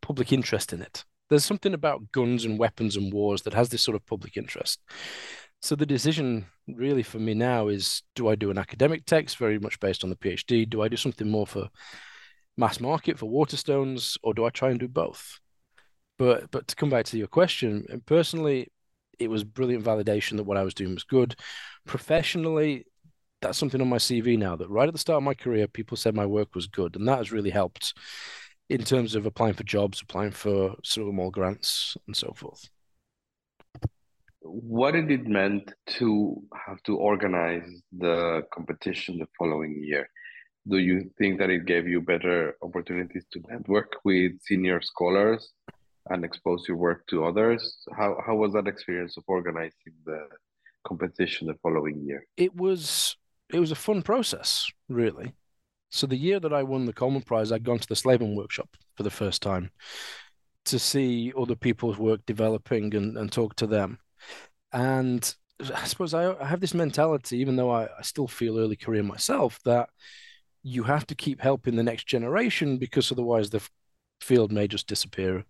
public 0.00 0.32
interest 0.32 0.72
in 0.72 0.82
it. 0.82 1.04
There's 1.30 1.44
something 1.44 1.74
about 1.74 2.12
guns 2.12 2.44
and 2.44 2.58
weapons 2.58 2.96
and 2.96 3.12
wars 3.12 3.42
that 3.42 3.54
has 3.54 3.68
this 3.70 3.82
sort 3.82 3.94
of 3.94 4.04
public 4.04 4.36
interest. 4.36 4.80
So 5.62 5.76
the 5.76 5.86
decision 5.86 6.46
really 6.66 7.02
for 7.02 7.18
me 7.18 7.34
now 7.34 7.68
is 7.68 8.02
do 8.14 8.28
I 8.28 8.34
do 8.34 8.50
an 8.50 8.58
academic 8.58 9.04
text 9.04 9.36
very 9.36 9.58
much 9.58 9.78
based 9.78 10.02
on 10.04 10.10
the 10.10 10.16
PhD? 10.16 10.68
Do 10.68 10.82
I 10.82 10.88
do 10.88 10.96
something 10.96 11.28
more 11.28 11.46
for 11.46 11.68
mass 12.56 12.80
market 12.80 13.18
for 13.18 13.30
Waterstones, 13.30 14.16
or 14.22 14.34
do 14.34 14.44
I 14.44 14.50
try 14.50 14.70
and 14.70 14.80
do 14.80 14.88
both? 14.88 15.38
But 16.18 16.50
but 16.50 16.68
to 16.68 16.76
come 16.76 16.90
back 16.90 17.06
to 17.06 17.18
your 17.18 17.28
question, 17.28 18.02
personally, 18.06 18.72
it 19.18 19.28
was 19.28 19.44
brilliant 19.44 19.84
validation 19.84 20.36
that 20.36 20.44
what 20.44 20.56
I 20.56 20.62
was 20.62 20.74
doing 20.74 20.94
was 20.94 21.04
good. 21.04 21.36
Professionally, 21.86 22.86
that's 23.40 23.58
something 23.58 23.80
on 23.80 23.88
my 23.88 23.96
CV 23.96 24.38
now 24.38 24.56
that 24.56 24.68
right 24.68 24.88
at 24.88 24.94
the 24.94 24.98
start 24.98 25.18
of 25.18 25.22
my 25.22 25.34
career, 25.34 25.66
people 25.68 25.96
said 25.96 26.14
my 26.14 26.26
work 26.26 26.54
was 26.54 26.66
good, 26.66 26.96
and 26.96 27.06
that 27.06 27.18
has 27.18 27.32
really 27.32 27.50
helped 27.50 27.94
in 28.70 28.84
terms 28.84 29.16
of 29.16 29.26
applying 29.26 29.54
for 29.54 29.64
jobs, 29.64 30.00
applying 30.00 30.30
for 30.30 30.76
more 30.96 31.32
grants, 31.32 31.96
and 32.06 32.16
so 32.16 32.32
forth. 32.36 32.70
What 34.42 34.92
did 34.92 35.10
it 35.10 35.26
meant 35.26 35.74
to 35.98 36.42
have 36.66 36.80
to 36.84 36.96
organize 36.96 37.68
the 37.98 38.46
competition 38.54 39.18
the 39.18 39.26
following 39.36 39.82
year? 39.82 40.08
Do 40.68 40.78
you 40.78 41.10
think 41.18 41.38
that 41.40 41.50
it 41.50 41.66
gave 41.66 41.88
you 41.88 42.00
better 42.00 42.54
opportunities 42.62 43.24
to 43.32 43.40
network 43.48 43.96
with 44.04 44.32
senior 44.42 44.80
scholars 44.80 45.52
and 46.08 46.24
expose 46.24 46.64
your 46.68 46.76
work 46.76 47.06
to 47.08 47.24
others? 47.24 47.76
How 47.98 48.18
how 48.24 48.36
was 48.36 48.52
that 48.52 48.68
experience 48.68 49.16
of 49.16 49.24
organizing 49.26 49.94
the 50.06 50.20
competition 50.86 51.48
the 51.48 51.58
following 51.62 52.04
year? 52.06 52.24
It 52.36 52.54
was 52.54 53.16
it 53.52 53.58
was 53.58 53.72
a 53.72 53.82
fun 53.86 54.02
process, 54.02 54.70
really. 54.88 55.34
So 55.90 56.06
the 56.06 56.16
year 56.16 56.40
that 56.40 56.52
I 56.52 56.62
won 56.62 56.86
the 56.86 56.92
Coleman 56.92 57.22
Prize, 57.22 57.52
I'd 57.52 57.64
gone 57.64 57.78
to 57.78 57.88
the 57.88 57.94
Slaven 57.94 58.36
workshop 58.36 58.68
for 58.96 59.02
the 59.02 59.10
first 59.10 59.42
time 59.42 59.70
to 60.66 60.78
see 60.78 61.32
other 61.36 61.56
people's 61.56 61.98
work 61.98 62.20
developing 62.26 62.94
and, 62.94 63.18
and 63.18 63.30
talk 63.30 63.56
to 63.56 63.66
them. 63.66 63.98
And 64.72 65.34
I 65.74 65.84
suppose 65.84 66.14
I, 66.14 66.32
I 66.40 66.46
have 66.46 66.60
this 66.60 66.74
mentality, 66.74 67.38
even 67.38 67.56
though 67.56 67.70
I, 67.70 67.84
I 67.84 68.02
still 68.02 68.28
feel 68.28 68.58
early 68.58 68.76
career 68.76 69.02
myself, 69.02 69.58
that 69.64 69.88
you 70.62 70.84
have 70.84 71.06
to 71.08 71.14
keep 71.14 71.40
helping 71.40 71.76
the 71.76 71.82
next 71.82 72.06
generation 72.06 72.78
because 72.78 73.10
otherwise 73.10 73.50
the 73.50 73.66
field 74.20 74.52
may 74.52 74.68
just 74.68 74.86
disappear 74.86 75.44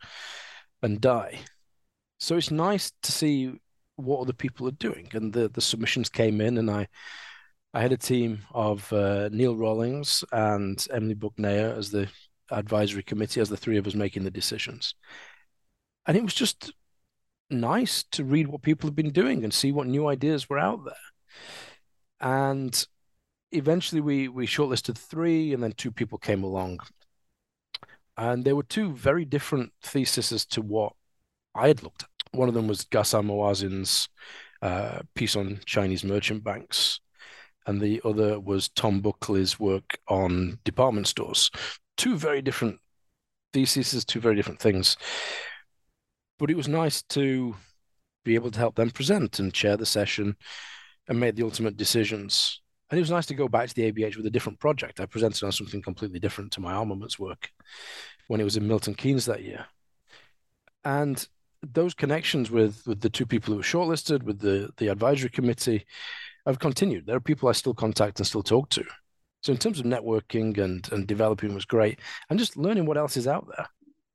and 0.82 1.00
die. 1.00 1.40
So 2.18 2.36
it's 2.36 2.50
nice 2.50 2.92
to 3.02 3.12
see 3.12 3.52
what 3.96 4.20
other 4.20 4.32
people 4.32 4.66
are 4.68 4.72
doing. 4.72 5.08
And 5.12 5.32
the, 5.32 5.48
the 5.48 5.60
submissions 5.60 6.08
came 6.08 6.40
in, 6.40 6.58
and 6.58 6.70
I 6.70 6.88
I 7.72 7.82
had 7.82 7.92
a 7.92 7.96
team 7.96 8.40
of 8.52 8.92
uh, 8.92 9.28
Neil 9.32 9.56
Rollings 9.56 10.24
and 10.32 10.84
Emily 10.92 11.14
Buchnea 11.14 11.76
as 11.76 11.90
the 11.90 12.08
advisory 12.50 13.02
committee, 13.02 13.40
as 13.40 13.48
the 13.48 13.56
three 13.56 13.76
of 13.76 13.86
us 13.86 13.94
making 13.94 14.24
the 14.24 14.30
decisions. 14.30 14.94
And 16.06 16.16
it 16.16 16.22
was 16.22 16.34
just 16.34 16.72
nice 17.48 18.04
to 18.12 18.24
read 18.24 18.48
what 18.48 18.62
people 18.62 18.88
have 18.88 18.96
been 18.96 19.12
doing 19.12 19.44
and 19.44 19.54
see 19.54 19.72
what 19.72 19.86
new 19.86 20.08
ideas 20.08 20.48
were 20.48 20.58
out 20.58 20.84
there. 20.84 20.94
And 22.20 22.86
eventually 23.52 24.00
we 24.00 24.28
we 24.28 24.46
shortlisted 24.46 24.98
three, 24.98 25.52
and 25.52 25.62
then 25.62 25.72
two 25.72 25.92
people 25.92 26.18
came 26.18 26.42
along. 26.42 26.80
And 28.16 28.44
there 28.44 28.56
were 28.56 28.64
two 28.64 28.92
very 28.94 29.24
different 29.24 29.72
theses 29.82 30.44
to 30.46 30.60
what 30.60 30.92
I 31.54 31.68
had 31.68 31.82
looked 31.82 32.02
at. 32.02 32.08
One 32.32 32.48
of 32.48 32.54
them 32.54 32.68
was 32.68 32.84
Ghassan 32.84 33.26
Moazzin's 33.26 34.08
uh, 34.60 35.00
piece 35.14 35.36
on 35.36 35.60
Chinese 35.64 36.04
merchant 36.04 36.44
banks, 36.44 37.00
and 37.66 37.80
the 37.80 38.00
other 38.04 38.40
was 38.40 38.68
Tom 38.70 39.00
Buckley's 39.00 39.60
work 39.60 39.98
on 40.08 40.58
department 40.64 41.06
stores. 41.06 41.50
Two 41.96 42.16
very 42.16 42.42
different 42.42 42.78
theses, 43.52 44.04
two 44.04 44.20
very 44.20 44.34
different 44.34 44.60
things. 44.60 44.96
But 46.38 46.50
it 46.50 46.56
was 46.56 46.68
nice 46.68 47.02
to 47.02 47.54
be 48.24 48.34
able 48.34 48.50
to 48.50 48.58
help 48.58 48.76
them 48.76 48.90
present 48.90 49.38
and 49.38 49.52
chair 49.52 49.76
the 49.76 49.86
session 49.86 50.36
and 51.08 51.20
make 51.20 51.34
the 51.34 51.42
ultimate 51.42 51.76
decisions. 51.76 52.60
And 52.90 52.98
it 52.98 53.02
was 53.02 53.10
nice 53.10 53.26
to 53.26 53.34
go 53.34 53.48
back 53.48 53.68
to 53.68 53.74
the 53.74 53.92
ABH 53.92 54.16
with 54.16 54.26
a 54.26 54.30
different 54.30 54.58
project. 54.58 55.00
I 55.00 55.06
presented 55.06 55.44
on 55.44 55.52
something 55.52 55.82
completely 55.82 56.18
different 56.18 56.52
to 56.52 56.60
my 56.60 56.72
armaments 56.72 57.18
work 57.18 57.50
when 58.28 58.40
it 58.40 58.44
was 58.44 58.56
in 58.56 58.66
Milton 58.66 58.94
Keynes 58.94 59.26
that 59.26 59.42
year. 59.42 59.66
And 60.84 61.26
those 61.62 61.94
connections 61.94 62.50
with 62.50 62.86
with 62.86 63.00
the 63.00 63.10
two 63.10 63.26
people 63.26 63.52
who 63.52 63.58
were 63.58 63.62
shortlisted, 63.62 64.22
with 64.22 64.40
the 64.40 64.70
the 64.78 64.88
advisory 64.88 65.28
committee, 65.28 65.84
have 66.46 66.58
continued. 66.58 67.06
There 67.06 67.16
are 67.16 67.20
people 67.20 67.48
I 67.48 67.52
still 67.52 67.74
contact 67.74 68.18
and 68.18 68.26
still 68.26 68.42
talk 68.42 68.68
to. 68.70 68.84
So 69.42 69.52
in 69.52 69.58
terms 69.58 69.80
of 69.80 69.86
networking 69.86 70.58
and 70.58 70.86
and 70.92 71.06
developing 71.06 71.54
was 71.54 71.64
great, 71.64 71.98
and 72.28 72.38
just 72.38 72.56
learning 72.56 72.86
what 72.86 72.98
else 72.98 73.16
is 73.16 73.26
out 73.26 73.46
there. 73.56 73.66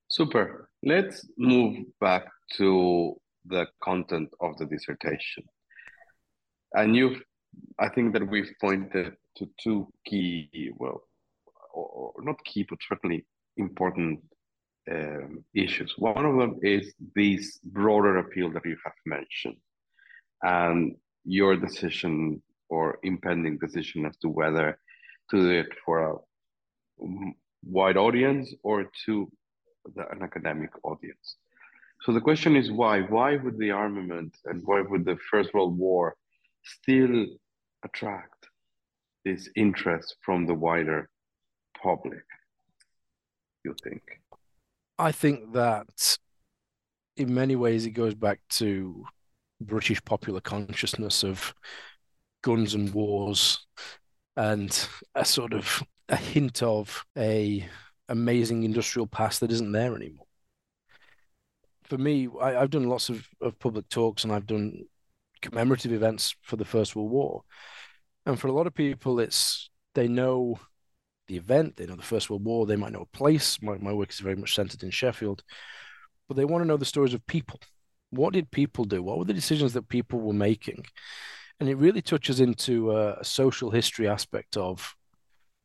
Super. 0.08 0.70
Let's 0.84 1.28
move 1.38 1.86
back 2.00 2.26
to 2.58 3.16
the 3.46 3.68
content 3.84 4.30
of 4.40 4.58
the 4.58 4.66
dissertation. 4.66 5.44
And 6.74 6.96
you, 6.96 7.22
I 7.80 7.90
think 7.90 8.14
that 8.14 8.28
we've 8.28 8.52
pointed 8.62 9.14
to 9.38 9.50
two 9.62 9.88
key, 10.06 10.72
well, 10.78 11.02
or, 11.74 12.14
or 12.16 12.24
not 12.24 12.44
key, 12.46 12.66
but 12.70 12.80
certainly 12.88 13.26
important 13.58 14.20
um, 14.92 15.44
issues. 15.54 15.96
One 15.98 16.26
of 16.26 16.38
them 16.38 16.60
is 16.62 16.94
this 17.16 17.60
broader 17.64 18.18
appeal 18.18 18.52
that 18.54 18.66
you 18.66 18.78
have 18.84 18.94
mentioned, 19.06 19.58
and 20.44 20.96
your 21.26 21.56
decision 21.56 22.42
or 22.70 23.00
impending 23.04 23.58
decision 23.58 24.06
as 24.06 24.16
to 24.18 24.30
whether 24.30 24.80
to 25.30 25.42
do 25.42 25.50
it 25.50 25.68
for 25.84 26.12
a 26.12 26.16
wide 27.64 27.98
audience 27.98 28.54
or 28.64 28.90
to 29.06 29.30
the, 29.96 30.10
an 30.12 30.22
academic 30.22 30.70
audience. 30.84 31.38
So 32.02 32.12
the 32.12 32.22
question 32.22 32.56
is 32.56 32.72
why? 32.72 33.02
Why 33.02 33.38
would 33.38 33.58
the 33.58 33.72
armament 33.72 34.36
and 34.46 34.62
why 34.66 34.82
would 34.82 35.06
the 35.06 35.18
First 35.32 35.54
World 35.54 35.78
War 35.78 36.16
still 36.64 37.26
attract 37.84 38.48
this 39.24 39.50
interest 39.56 40.16
from 40.22 40.46
the 40.46 40.54
wider 40.54 41.10
public? 41.82 42.24
You 43.64 43.76
think? 43.84 44.04
I 45.00 45.12
think 45.12 45.54
that 45.54 46.18
in 47.18 47.34
many 47.34 47.56
ways 47.56 47.86
it 47.86 47.92
goes 47.92 48.14
back 48.14 48.40
to 48.50 49.06
British 49.62 50.04
popular 50.04 50.42
consciousness 50.42 51.24
of 51.24 51.54
guns 52.42 52.74
and 52.76 52.94
wars 52.94 53.66
and 54.38 54.88
a 55.16 55.26
sort 55.26 55.54
of 55.54 55.82
a 56.10 56.16
hint 56.16 56.62
of 56.62 57.04
a 57.18 57.68
amazing 58.10 58.64
industrial 58.64 59.08
past 59.08 59.40
that 59.40 59.52
isn't 59.52 59.72
there 59.72 59.96
anymore. 59.96 60.26
For 61.84 61.98
me, 61.98 62.28
I, 62.42 62.52
have 62.52 62.70
done 62.70 62.90
lots 62.90 63.10
of, 63.10 63.28
of 63.42 63.58
public 63.60 63.90
talks 63.90 64.24
and 64.24 64.34
I've 64.34 64.48
done 64.48 64.84
commemorative 65.42 65.94
events 65.94 66.36
for 66.42 66.56
the 66.56 66.66
First 66.66 66.96
World 66.96 67.12
War. 67.12 67.42
And 68.26 68.40
for 68.40 68.48
a 68.48 68.52
lot 68.52 68.68
of 68.68 68.74
people, 68.74 69.20
it's 69.20 69.70
they 69.94 70.08
know 70.08 70.60
the 71.28 71.38
event, 71.38 71.78
they 71.78 71.86
know 71.86 71.96
the 71.96 72.02
First 72.04 72.30
World 72.30 72.44
War, 72.44 72.66
they 72.66 72.76
might 72.76 72.92
know 72.92 73.08
a 73.14 73.18
place. 73.18 73.62
My, 73.62 73.78
my 73.78 73.94
work 73.94 74.12
is 74.12 74.20
very 74.20 74.36
much 74.36 74.56
centered 74.56 74.84
in 74.84 74.90
Sheffield, 74.90 75.44
but 76.28 76.38
they 76.38 76.46
want 76.46 76.64
to 76.64 76.68
know 76.68 76.78
the 76.78 76.86
stories 76.86 77.14
of 77.14 77.26
people. 77.28 77.60
What 78.16 78.34
did 78.34 78.52
people 78.52 78.86
do? 78.86 79.04
What 79.04 79.18
were 79.18 79.26
the 79.26 79.34
decisions 79.34 79.74
that 79.74 79.90
people 79.90 80.20
were 80.20 80.34
making? 80.34 80.86
And 81.60 81.70
it 81.70 81.76
really 81.76 82.02
touches 82.02 82.40
into 82.40 82.92
a, 82.92 83.14
a 83.14 83.24
social 83.24 83.72
history 83.72 84.08
aspect 84.08 84.58
of 84.58 84.96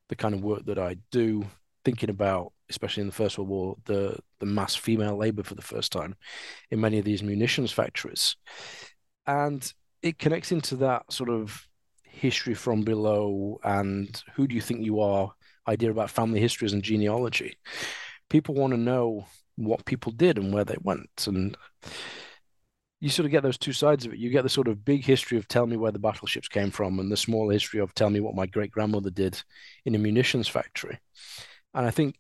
the 0.09 0.17
kind 0.17 0.35
of 0.35 0.43
work 0.43 0.65
that 0.67 0.79
I 0.79 0.97
do, 1.11 1.45
thinking 1.85 2.11
about, 2.11 2.53
especially 2.69 3.03
in 3.03 3.07
the 3.09 3.15
First 3.15 3.39
World 3.39 3.49
War, 3.49 3.77
the, 3.85 4.19
the 4.39 4.47
mass 4.47 4.77
female 4.77 5.17
labor 5.17 5.43
for 5.43 5.55
the 5.55 5.63
first 5.63 5.93
time 5.93 6.15
in 6.71 6.81
many 6.81 6.99
of 6.99 7.05
these 7.05 7.23
munitions 7.23 7.73
factories. 7.73 8.37
And 9.27 9.73
it 10.03 10.19
connects 10.19 10.53
into 10.53 10.77
that 10.77 11.13
sort 11.13 11.31
of 11.31 11.67
history 12.05 12.55
from 12.55 12.83
below 12.83 13.59
and 13.63 14.23
who 14.35 14.47
do 14.47 14.55
you 14.55 14.61
think 14.61 14.85
you 14.85 15.01
are 15.01 15.33
idea 15.69 15.91
about 15.91 16.11
family 16.11 16.41
histories 16.41 16.73
and 16.73 16.83
genealogy. 16.83 17.57
People 18.29 18.55
want 18.55 18.73
to 18.73 18.79
know 18.79 19.27
what 19.57 19.85
people 19.85 20.13
did 20.13 20.39
and 20.39 20.53
where 20.53 20.65
they 20.65 20.77
went. 20.83 21.27
And 21.27 21.57
you 23.01 23.09
sort 23.09 23.25
of 23.25 23.33
get 23.33 23.43
those 23.43 23.59
two 23.59 23.73
sides 23.73 24.05
of 24.05 24.13
it. 24.13 24.19
You 24.19 24.29
get 24.31 24.43
the 24.43 24.49
sort 24.49 24.69
of 24.69 24.85
big 24.85 25.05
history 25.05 25.39
of 25.39 25.49
tell 25.49 25.67
me 25.67 25.77
where 25.77 25.93
the 25.93 25.99
battleships 25.99 26.49
came 26.49 26.71
from, 26.71 26.99
and 26.99 27.11
the 27.11 27.17
small 27.17 27.49
history 27.49 27.81
of 27.81 27.95
tell 27.95 28.11
me 28.11 28.21
what 28.21 28.35
my 28.35 28.47
great 28.47 28.71
grandmother 28.71 29.11
did 29.11 29.43
in 29.85 29.95
a 29.95 29.99
munitions 29.99 30.49
factory. 30.49 30.99
And 31.73 31.87
I 31.87 31.91
think 31.91 32.17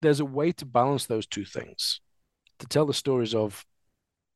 there's 0.00 0.20
a 0.20 0.24
way 0.24 0.52
to 0.52 0.64
balance 0.64 1.06
those 1.06 1.26
two 1.26 1.44
things 1.44 2.00
to 2.58 2.66
tell 2.66 2.86
the 2.86 2.94
stories 2.94 3.34
of 3.34 3.64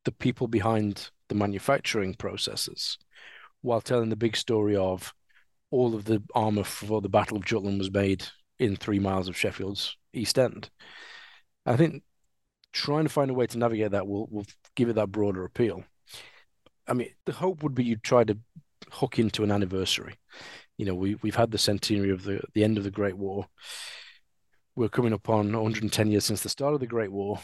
the 0.04 0.12
people 0.12 0.48
behind 0.48 1.10
the 1.28 1.34
manufacturing 1.34 2.14
processes 2.14 2.98
while 3.62 3.80
telling 3.80 4.08
the 4.08 4.16
big 4.16 4.36
story 4.36 4.76
of 4.76 5.14
all 5.70 5.94
of 5.94 6.04
the 6.04 6.22
armor 6.34 6.64
for 6.64 7.00
the 7.00 7.08
Battle 7.08 7.36
of 7.36 7.44
Jutland 7.44 7.78
was 7.78 7.90
made 7.90 8.24
in 8.58 8.76
three 8.76 8.98
miles 8.98 9.28
of 9.28 9.36
Sheffield's 9.36 9.96
East 10.12 10.38
End. 10.38 10.68
I 11.64 11.76
think 11.76 12.02
trying 12.72 13.04
to 13.04 13.10
find 13.10 13.30
a 13.30 13.34
way 13.34 13.46
to 13.46 13.58
navigate 13.58 13.92
that 13.92 14.06
will 14.06 14.26
will 14.30 14.46
give 14.74 14.88
it 14.88 14.94
that 14.94 15.12
broader 15.12 15.44
appeal. 15.44 15.84
I 16.86 16.94
mean, 16.94 17.10
the 17.26 17.32
hope 17.32 17.62
would 17.62 17.74
be 17.74 17.84
you 17.84 17.96
try 17.96 18.24
to 18.24 18.38
hook 18.90 19.18
into 19.18 19.44
an 19.44 19.52
anniversary. 19.52 20.14
You 20.76 20.86
know, 20.86 20.94
we 20.94 21.16
we've 21.16 21.36
had 21.36 21.50
the 21.50 21.58
centenary 21.58 22.10
of 22.10 22.24
the 22.24 22.40
the 22.54 22.64
end 22.64 22.78
of 22.78 22.84
the 22.84 22.90
Great 22.90 23.16
War. 23.16 23.46
We're 24.76 24.88
coming 24.88 25.12
up 25.12 25.28
on 25.28 25.52
110 25.52 26.10
years 26.10 26.24
since 26.24 26.42
the 26.42 26.48
start 26.48 26.74
of 26.74 26.80
the 26.80 26.86
Great 26.86 27.12
War. 27.12 27.40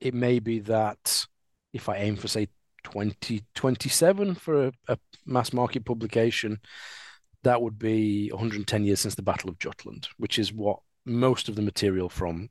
It 0.00 0.14
may 0.14 0.38
be 0.38 0.60
that 0.60 1.26
if 1.72 1.88
I 1.88 1.96
aim 1.96 2.16
for 2.16 2.28
say 2.28 2.48
2027 2.84 4.34
for 4.34 4.66
a, 4.66 4.72
a 4.88 4.98
mass 5.26 5.52
market 5.52 5.84
publication, 5.84 6.58
that 7.42 7.60
would 7.62 7.78
be 7.78 8.30
110 8.30 8.84
years 8.84 9.00
since 9.00 9.14
the 9.14 9.22
Battle 9.22 9.50
of 9.50 9.58
Jutland, 9.58 10.08
which 10.18 10.38
is 10.38 10.52
what 10.52 10.80
most 11.06 11.48
of 11.48 11.54
the 11.54 11.62
material 11.62 12.08
from 12.08 12.48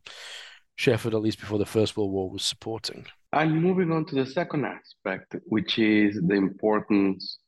Sheffield, 0.76 1.16
at 1.16 1.22
least 1.22 1.40
before 1.40 1.60
the 1.60 1.66
First 1.66 1.96
World 1.96 2.12
War, 2.12 2.30
was 2.30 2.44
supporting. 2.44 3.06
And 3.32 3.62
moving 3.62 3.92
on 3.92 4.06
to 4.06 4.16
the 4.16 4.26
second 4.26 4.66
aspect, 4.66 5.36
which 5.46 5.80
is 5.80 6.20
the 6.28 6.36
importance 6.36 7.40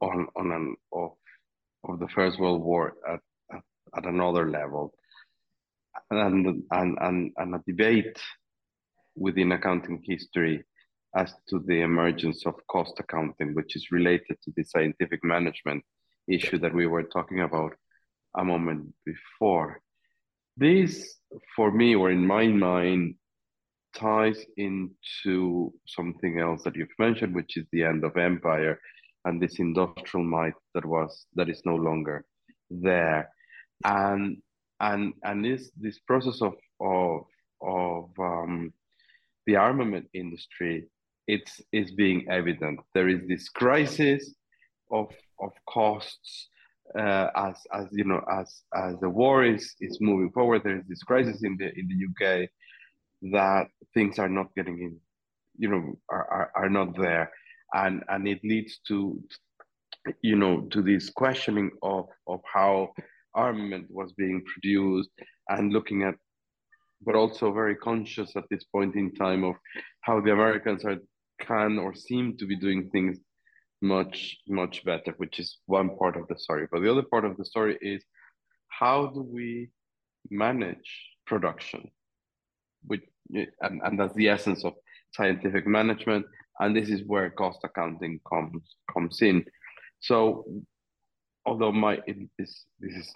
on 0.00 0.26
on 0.36 0.52
an 0.52 0.76
of 0.92 1.12
of 1.88 2.00
the 2.00 2.08
First 2.08 2.38
World 2.38 2.62
War 2.62 2.94
at 3.08 3.20
at, 3.52 3.62
at 3.96 4.04
another 4.04 4.48
level, 4.50 4.94
and 6.10 6.64
and 6.70 6.98
and 7.00 7.32
and 7.36 7.54
a 7.54 7.62
debate 7.66 8.18
within 9.16 9.52
accounting 9.52 10.02
history 10.04 10.64
as 11.16 11.32
to 11.48 11.60
the 11.66 11.80
emergence 11.80 12.44
of 12.46 12.54
cost 12.68 12.98
accounting, 12.98 13.54
which 13.54 13.74
is 13.74 13.90
related 13.90 14.36
to 14.42 14.52
the 14.56 14.64
scientific 14.64 15.24
management 15.24 15.82
issue 16.28 16.58
that 16.58 16.74
we 16.74 16.86
were 16.86 17.04
talking 17.04 17.40
about 17.40 17.72
a 18.36 18.44
moment 18.44 18.92
before. 19.04 19.80
This, 20.56 21.16
for 21.54 21.70
me, 21.70 21.94
or 21.94 22.10
in 22.10 22.26
my 22.26 22.46
mind, 22.46 23.16
ties 23.94 24.44
into 24.56 25.72
something 25.86 26.40
else 26.40 26.62
that 26.64 26.76
you've 26.76 26.98
mentioned, 26.98 27.34
which 27.34 27.56
is 27.56 27.66
the 27.72 27.84
end 27.84 28.04
of 28.04 28.16
empire 28.16 28.78
and 29.26 29.42
this 29.42 29.58
industrial 29.58 30.24
might 30.24 30.54
that 30.74 30.84
was 30.84 31.26
that 31.34 31.50
is 31.50 31.60
no 31.64 31.74
longer 31.74 32.24
there, 32.70 33.28
and 33.84 34.38
and 34.80 35.12
and 35.24 35.44
this 35.44 35.70
this 35.76 35.98
process 35.98 36.40
of 36.40 36.54
of 36.80 37.26
of 37.60 38.10
um, 38.18 38.72
the 39.46 39.56
armament 39.56 40.08
industry 40.14 40.86
it's 41.26 41.60
is 41.72 41.90
being 41.90 42.24
evident. 42.30 42.78
There 42.94 43.08
is 43.08 43.26
this 43.28 43.48
crisis 43.48 44.32
of 44.90 45.12
of 45.40 45.52
costs 45.68 46.48
uh, 46.98 47.28
as 47.34 47.56
as 47.72 47.86
you 47.92 48.04
know 48.04 48.22
as 48.30 48.62
as 48.74 48.98
the 49.00 49.08
war 49.08 49.44
is 49.44 49.74
is 49.80 49.98
moving 50.00 50.30
forward. 50.30 50.62
There 50.62 50.78
is 50.78 50.86
this 50.88 51.02
crisis 51.02 51.42
in 51.42 51.56
the 51.58 51.66
in 51.78 51.88
the 51.88 51.98
UK 52.08 52.48
that 53.32 53.68
things 53.94 54.18
are 54.18 54.28
not 54.28 54.54
getting 54.54 54.78
in, 54.80 54.98
you 55.58 55.68
know, 55.68 55.98
are 56.08 56.26
are, 56.30 56.50
are 56.54 56.70
not 56.70 56.96
there, 56.96 57.30
and 57.74 58.04
and 58.08 58.28
it 58.28 58.40
leads 58.44 58.78
to 58.88 59.22
you 60.22 60.36
know 60.36 60.62
to 60.70 60.82
this 60.82 61.10
questioning 61.10 61.70
of 61.82 62.08
of 62.26 62.40
how 62.52 62.90
armament 63.34 63.86
was 63.90 64.12
being 64.12 64.42
produced 64.44 65.10
and 65.48 65.72
looking 65.72 66.02
at 66.02 66.14
but 67.04 67.14
also 67.14 67.52
very 67.52 67.76
conscious 67.76 68.34
at 68.36 68.44
this 68.50 68.64
point 68.64 68.94
in 68.94 69.14
time 69.14 69.44
of 69.44 69.54
how 70.00 70.20
the 70.20 70.32
Americans 70.32 70.84
are 70.84 70.96
can 71.40 71.78
or 71.78 71.94
seem 71.94 72.36
to 72.38 72.46
be 72.46 72.56
doing 72.56 72.88
things 72.90 73.18
much 73.86 74.38
much 74.48 74.84
better 74.84 75.12
which 75.16 75.38
is 75.38 75.58
one 75.66 75.96
part 75.96 76.16
of 76.16 76.26
the 76.28 76.38
story. 76.38 76.66
But 76.70 76.80
the 76.82 76.90
other 76.90 77.02
part 77.02 77.24
of 77.24 77.36
the 77.36 77.44
story 77.44 77.78
is 77.80 78.02
how 78.68 79.06
do 79.06 79.22
we 79.22 79.70
manage 80.30 80.90
production 81.26 81.90
which 82.86 83.04
and, 83.60 83.80
and 83.84 83.98
that's 83.98 84.14
the 84.14 84.28
essence 84.28 84.64
of 84.64 84.74
scientific 85.12 85.66
management 85.66 86.26
and 86.60 86.74
this 86.76 86.88
is 86.88 87.02
where 87.06 87.30
cost 87.30 87.60
accounting 87.64 88.20
comes 88.30 88.62
comes 88.92 89.22
in. 89.22 89.44
So 90.00 90.44
although 91.44 91.72
my 91.72 91.98
this 92.38 92.66
this 92.80 92.94
is 93.02 93.14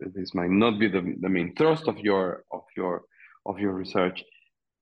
this 0.00 0.34
might 0.34 0.50
not 0.50 0.78
be 0.78 0.88
the, 0.88 1.14
the 1.20 1.28
main 1.28 1.54
thrust 1.54 1.88
of 1.88 1.98
your 1.98 2.44
of 2.52 2.64
your 2.76 3.02
of 3.46 3.58
your 3.58 3.72
research 3.72 4.24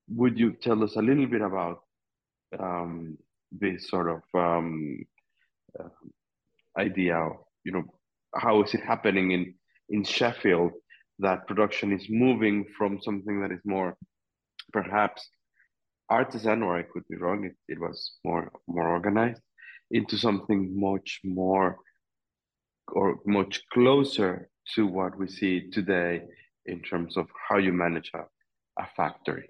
would 0.08 0.38
you 0.38 0.52
tell 0.52 0.82
us 0.82 0.96
a 0.96 1.02
little 1.02 1.26
bit 1.26 1.42
about 1.42 1.82
um, 2.58 3.16
this 3.50 3.88
sort 3.88 4.08
of 4.08 4.22
um, 4.34 5.04
Um, 5.78 5.90
idea 6.78 7.28
you 7.64 7.72
know 7.72 7.84
how 8.34 8.62
is 8.62 8.74
it 8.74 8.82
happening 8.82 9.32
in 9.32 9.54
in 9.88 10.04
Sheffield 10.04 10.72
that 11.18 11.46
production 11.46 11.92
is 11.92 12.06
moving 12.08 12.64
from 12.76 13.00
something 13.00 13.40
that 13.42 13.52
is 13.52 13.60
more 13.64 13.96
perhaps 14.72 15.28
artisan 16.08 16.62
or 16.62 16.78
I 16.78 16.82
could 16.82 17.06
be 17.08 17.16
wrong 17.16 17.44
it, 17.44 17.56
it 17.68 17.78
was 17.78 18.18
more 18.24 18.50
more 18.66 18.88
organized 18.88 19.42
into 19.90 20.16
something 20.16 20.78
much 20.78 21.20
more 21.24 21.78
or 22.88 23.18
much 23.26 23.62
closer 23.72 24.48
to 24.74 24.86
what 24.86 25.18
we 25.18 25.28
see 25.28 25.70
today 25.70 26.22
in 26.66 26.80
terms 26.80 27.16
of 27.16 27.26
how 27.48 27.58
you 27.58 27.72
manage 27.72 28.10
a, 28.14 28.20
a 28.82 28.86
factory. 28.96 29.48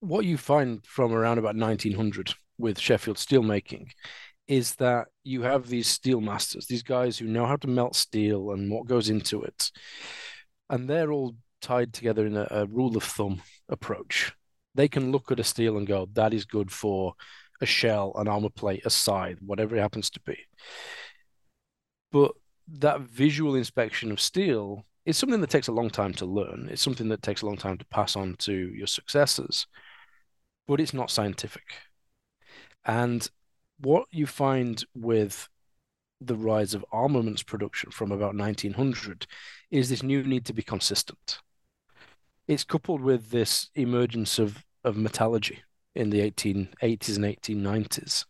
What 0.00 0.24
you 0.24 0.36
find 0.36 0.84
from 0.84 1.12
around 1.12 1.38
about 1.38 1.56
1900 1.56 2.34
with 2.58 2.78
Sheffield 2.78 3.16
steelmaking 3.16 3.88
is 4.48 4.74
that 4.76 5.08
you 5.24 5.42
have 5.42 5.68
these 5.68 5.88
steel 5.88 6.20
masters, 6.20 6.66
these 6.66 6.82
guys 6.82 7.18
who 7.18 7.26
know 7.26 7.46
how 7.46 7.56
to 7.56 7.66
melt 7.66 7.96
steel 7.96 8.52
and 8.52 8.70
what 8.70 8.86
goes 8.86 9.08
into 9.08 9.42
it. 9.42 9.70
And 10.70 10.88
they're 10.88 11.12
all 11.12 11.36
tied 11.60 11.92
together 11.92 12.26
in 12.26 12.36
a, 12.36 12.46
a 12.50 12.66
rule 12.66 12.96
of 12.96 13.02
thumb 13.02 13.42
approach. 13.68 14.32
They 14.74 14.88
can 14.88 15.10
look 15.10 15.32
at 15.32 15.40
a 15.40 15.44
steel 15.44 15.78
and 15.78 15.86
go, 15.86 16.08
that 16.12 16.32
is 16.32 16.44
good 16.44 16.70
for 16.70 17.14
a 17.60 17.66
shell, 17.66 18.12
an 18.16 18.28
armor 18.28 18.50
plate, 18.50 18.82
a 18.84 18.90
scythe, 18.90 19.38
whatever 19.40 19.76
it 19.76 19.80
happens 19.80 20.10
to 20.10 20.20
be. 20.20 20.38
But 22.12 22.32
that 22.78 23.00
visual 23.00 23.54
inspection 23.54 24.12
of 24.12 24.20
steel 24.20 24.84
is 25.04 25.16
something 25.16 25.40
that 25.40 25.50
takes 25.50 25.68
a 25.68 25.72
long 25.72 25.88
time 25.88 26.12
to 26.14 26.26
learn. 26.26 26.68
It's 26.70 26.82
something 26.82 27.08
that 27.08 27.22
takes 27.22 27.42
a 27.42 27.46
long 27.46 27.56
time 27.56 27.78
to 27.78 27.86
pass 27.86 28.16
on 28.16 28.36
to 28.40 28.52
your 28.52 28.86
successors, 28.86 29.66
but 30.66 30.80
it's 30.80 30.94
not 30.94 31.10
scientific. 31.10 31.62
And 32.86 33.28
what 33.80 34.06
you 34.10 34.26
find 34.26 34.82
with 34.94 35.48
the 36.20 36.36
rise 36.36 36.72
of 36.72 36.84
armaments 36.92 37.42
production 37.42 37.90
from 37.90 38.10
about 38.10 38.34
1900 38.34 39.26
is 39.70 39.90
this 39.90 40.02
new 40.02 40.22
need 40.22 40.46
to 40.46 40.54
be 40.54 40.62
consistent. 40.62 41.40
It's 42.48 42.64
coupled 42.64 43.02
with 43.02 43.30
this 43.30 43.68
emergence 43.74 44.38
of, 44.38 44.64
of 44.84 44.96
metallurgy 44.96 45.62
in 45.94 46.10
the 46.10 46.20
1880s 46.20 47.16
and 47.16 47.24
1890s. 47.24 48.24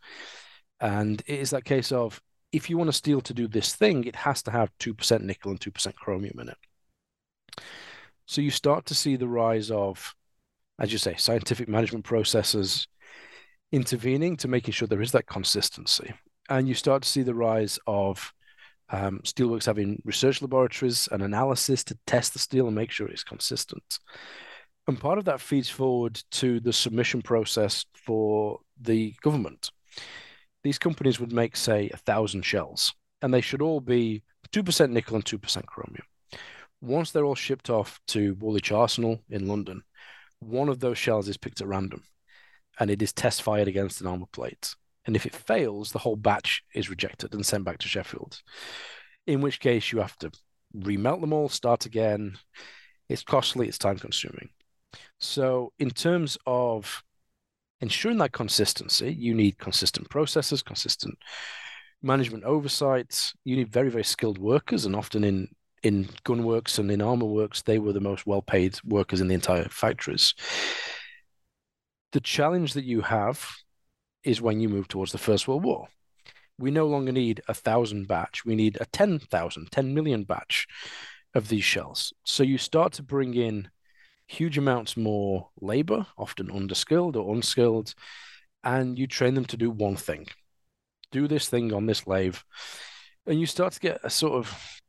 And 0.81 1.23
it 1.27 1.39
is 1.39 1.51
that 1.51 1.65
case 1.65 1.93
of 1.93 2.21
if 2.51 2.71
you 2.71 2.79
want 2.79 2.91
a 2.91 2.95
steel 2.95 3.21
to 3.21 3.35
do 3.35 3.47
this 3.47 3.75
thing, 3.75 4.05
it 4.05 4.17
has 4.17 4.43
to 4.45 4.51
have 4.51 4.71
2% 4.79 5.21
nickel 5.21 5.51
and 5.51 5.61
2% 5.61 5.95
chromium 5.97 6.39
in 6.41 6.49
it. 6.49 7.63
So 8.25 8.41
you 8.41 8.51
start 8.51 8.87
to 8.87 8.95
see 8.95 9.17
the 9.17 9.29
rise 9.29 9.71
of, 9.71 10.15
as 10.79 10.93
you 10.93 10.99
say, 10.99 11.17
scientific 11.17 11.69
management 11.69 12.05
processes 12.05 12.89
intervening 13.73 14.37
to 14.39 14.49
making 14.49 14.73
sure 14.73 14.89
there 14.89 15.03
is 15.03 15.13
that 15.13 15.27
consistency. 15.27 16.13
And 16.49 16.69
you 16.69 16.75
start 16.75 17.03
to 17.03 17.09
see 17.09 17.23
the 17.23 17.35
rise 17.35 17.79
of 17.87 18.33
um, 18.91 19.21
steelworks 19.25 19.67
having 19.67 20.01
research 20.05 20.41
laboratories 20.41 21.09
and 21.11 21.23
analysis 21.23 21.83
to 21.85 21.99
test 22.07 22.33
the 22.33 22.39
steel 22.39 22.67
and 22.67 22.77
make 22.77 22.91
sure 22.91 23.09
it's 23.09 23.25
consistent. 23.25 23.99
And 24.87 25.01
part 25.01 25.19
of 25.19 25.25
that 25.25 25.41
feeds 25.41 25.69
forward 25.69 26.23
to 26.33 26.61
the 26.61 26.73
submission 26.73 27.21
process 27.21 27.85
for 27.95 28.61
the 28.81 29.15
government. 29.23 29.73
These 30.63 30.79
companies 30.79 31.19
would 31.19 31.33
make, 31.33 31.57
say, 31.57 31.91
a 31.93 31.97
thousand 31.97 32.43
shells, 32.43 32.95
and 33.23 33.35
they 33.35 33.41
should 33.41 33.63
all 33.63 33.81
be 33.81 34.23
2% 34.53 34.91
nickel 34.91 35.17
and 35.17 35.25
2% 35.25 35.67
chromium. 35.67 36.05
Once 36.81 37.11
they're 37.11 37.25
all 37.25 37.35
shipped 37.35 37.71
off 37.71 37.99
to 38.09 38.35
Woolwich 38.35 38.71
Arsenal 38.71 39.21
in 39.29 39.49
London, 39.49 39.83
one 40.39 40.69
of 40.69 40.79
those 40.79 40.99
shells 40.99 41.29
is 41.29 41.37
picked 41.37 41.61
at 41.61 41.67
random 41.67 42.03
and 42.79 42.91
it 42.91 43.03
is 43.03 43.13
test 43.13 43.43
fired 43.43 43.69
against 43.69 44.01
an 44.01 44.07
armor 44.07 44.27
plate. 44.33 44.75
And 45.07 45.15
if 45.15 45.27
it 45.27 45.35
fails, 45.35 45.93
the 45.93 46.01
whole 46.01 46.17
batch 46.17 46.63
is 46.75 46.91
rejected 46.91 47.33
and 47.33 47.47
sent 47.47 47.65
back 47.65 47.79
to 47.79 47.89
Sheffield. 47.89 48.43
In 49.27 49.41
which 49.41 49.61
case, 49.61 49.93
you 49.93 50.01
have 50.01 50.17
to 50.19 50.31
remelt 50.77 51.21
them 51.21 51.33
all, 51.33 51.49
start 51.49 51.87
again. 51.87 52.37
It's 53.09 53.23
costly, 53.23 53.69
it's 53.69 53.79
time 53.79 53.99
consuming. 53.99 54.51
So, 55.19 55.73
in 55.79 55.91
terms 55.91 56.37
of 56.47 57.03
ensuring 57.81 58.19
that 58.19 58.33
consistency, 58.33 59.13
you 59.13 59.35
need 59.35 59.59
consistent 59.59 60.09
processes, 60.11 60.63
consistent 60.63 61.17
management 62.03 62.45
oversight. 62.45 63.33
You 63.45 63.57
need 63.57 63.73
very, 63.73 63.91
very 63.91 64.05
skilled 64.05 64.39
workers, 64.39 64.85
and 64.85 64.97
often 64.97 65.25
in 65.25 65.49
in 65.83 66.07
gunworks 66.25 66.79
and 66.79 66.91
in 66.91 67.03
armor 67.03 67.27
works, 67.27 67.63
they 67.63 67.79
were 67.79 67.93
the 67.93 68.01
most 68.01 68.27
well 68.27 68.43
paid 68.43 68.79
workers 68.85 69.21
in 69.21 69.29
the 69.29 69.35
entire 69.35 69.69
factories. 69.69 70.35
The 72.13 72.21
challenge 72.21 72.75
that 72.75 72.85
you 72.85 73.03
have 73.03 73.49
is 74.23 74.41
when 74.41 74.61
you 74.61 74.69
move 74.69 74.89
towards 74.89 75.13
the 75.13 75.19
First 75.19 75.47
World 75.47 75.65
War. 75.65 75.89
We 76.59 76.71
no 76.71 76.87
longer 76.87 77.13
need 77.13 77.43
a 77.49 77.55
thousand 77.55 78.09
batch, 78.09 78.45
we 78.45 78.55
need 78.55 78.79
a 78.81 78.87
10,000, 78.87 79.71
10 79.71 79.95
million 79.95 80.25
batch 80.25 80.67
of 81.35 81.49
these 81.49 81.65
shells. 81.65 82.13
So 82.25 82.43
you 82.43 82.57
start 82.57 82.95
to 82.95 83.03
bring 83.03 83.35
in 83.35 83.69
huge 84.27 84.57
amounts 84.57 84.97
more 84.97 85.51
labor, 85.61 86.07
often 86.17 86.49
underskilled 86.49 87.15
or 87.17 87.35
unskilled, 87.35 87.95
and 88.65 88.99
you 88.99 89.07
train 89.07 89.35
them 89.35 89.45
to 89.47 89.57
do 89.57 89.71
one 89.71 89.97
thing 89.97 90.27
do 91.17 91.29
this 91.29 91.49
thing 91.49 91.73
on 91.73 91.87
this 91.87 92.07
lathe. 92.07 92.37
And 93.27 93.41
you 93.41 93.47
start 93.47 93.73
to 93.75 93.81
get 93.81 94.01
a 94.05 94.11
sort 94.11 94.35
of 94.35 94.81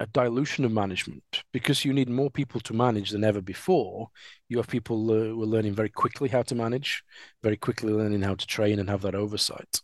a 0.00 0.06
dilution 0.06 0.64
of 0.64 0.72
management 0.72 1.42
because 1.52 1.84
you 1.84 1.92
need 1.92 2.08
more 2.08 2.30
people 2.30 2.60
to 2.60 2.74
manage 2.74 3.10
than 3.10 3.24
ever 3.24 3.40
before. 3.40 4.08
You 4.48 4.58
have 4.58 4.68
people 4.68 5.10
uh, 5.10 5.14
who 5.14 5.42
are 5.42 5.46
learning 5.46 5.74
very 5.74 5.88
quickly 5.88 6.28
how 6.28 6.42
to 6.42 6.54
manage, 6.54 7.02
very 7.42 7.56
quickly 7.56 7.92
learning 7.92 8.22
how 8.22 8.34
to 8.34 8.46
train 8.46 8.78
and 8.78 8.90
have 8.90 9.02
that 9.02 9.14
oversight. 9.14 9.80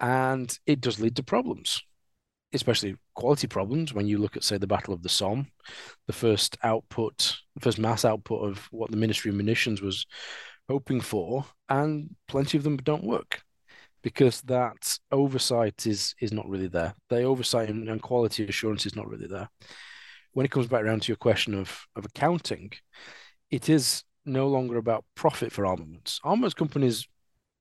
And 0.00 0.56
it 0.66 0.80
does 0.80 1.00
lead 1.00 1.16
to 1.16 1.22
problems, 1.22 1.82
especially 2.52 2.96
quality 3.14 3.46
problems. 3.46 3.92
When 3.92 4.06
you 4.06 4.18
look 4.18 4.36
at, 4.36 4.44
say, 4.44 4.58
the 4.58 4.66
Battle 4.66 4.94
of 4.94 5.02
the 5.02 5.08
Somme, 5.08 5.48
the 6.06 6.12
first 6.12 6.56
output, 6.62 7.36
the 7.54 7.60
first 7.60 7.78
mass 7.78 8.04
output 8.04 8.48
of 8.48 8.68
what 8.70 8.90
the 8.90 8.96
Ministry 8.96 9.30
of 9.30 9.36
Munitions 9.36 9.82
was 9.82 10.06
hoping 10.68 11.00
for, 11.00 11.44
and 11.68 12.14
plenty 12.28 12.58
of 12.58 12.64
them 12.64 12.76
don't 12.76 13.04
work 13.04 13.42
because 14.02 14.40
that 14.42 14.98
oversight 15.10 15.86
is 15.86 16.14
is 16.20 16.32
not 16.32 16.48
really 16.48 16.68
there. 16.68 16.94
The 17.08 17.22
oversight 17.22 17.68
and, 17.68 18.02
quality 18.02 18.46
assurance 18.46 18.86
is 18.86 18.96
not 18.96 19.08
really 19.08 19.26
there. 19.26 19.48
When 20.32 20.46
it 20.46 20.52
comes 20.52 20.66
back 20.66 20.82
around 20.82 21.02
to 21.02 21.08
your 21.08 21.16
question 21.16 21.54
of 21.54 21.86
of 21.96 22.04
accounting, 22.04 22.72
it 23.50 23.68
is 23.68 24.04
no 24.24 24.48
longer 24.48 24.76
about 24.76 25.04
profit 25.14 25.52
for 25.52 25.66
armaments. 25.66 26.20
Armaments 26.22 26.54
companies, 26.54 27.08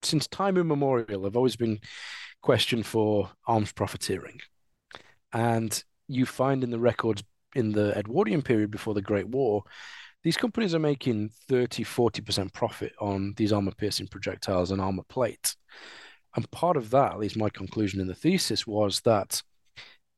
since 0.03 0.27
time 0.27 0.57
immemorial, 0.57 1.23
have 1.23 1.37
always 1.37 1.55
been 1.55 1.79
questioned 2.41 2.85
for 2.85 3.31
arms 3.47 3.71
profiteering, 3.71 4.39
and 5.33 5.83
you 6.07 6.25
find 6.25 6.63
in 6.63 6.71
the 6.71 6.79
records 6.79 7.23
in 7.55 7.71
the 7.71 7.97
Edwardian 7.97 8.41
period 8.41 8.69
before 8.69 8.93
the 8.93 9.01
Great 9.01 9.27
War. 9.27 9.63
These 10.23 10.37
companies 10.37 10.75
are 10.75 10.79
making 10.79 11.29
30, 11.47 11.83
40% 11.83 12.51
profit 12.51 12.91
on 12.99 13.33
these 13.37 13.53
armor 13.53 13.71
piercing 13.71 14.07
projectiles 14.07 14.71
and 14.71 14.81
armor 14.81 15.03
plates 15.07 15.55
and 16.37 16.49
part 16.51 16.77
of 16.77 16.91
that, 16.91 17.13
at 17.13 17.19
least 17.19 17.35
my 17.35 17.49
conclusion 17.49 17.99
in 17.99 18.05
the 18.05 18.13
thesis, 18.13 18.67
was 18.67 19.01
that 19.01 19.41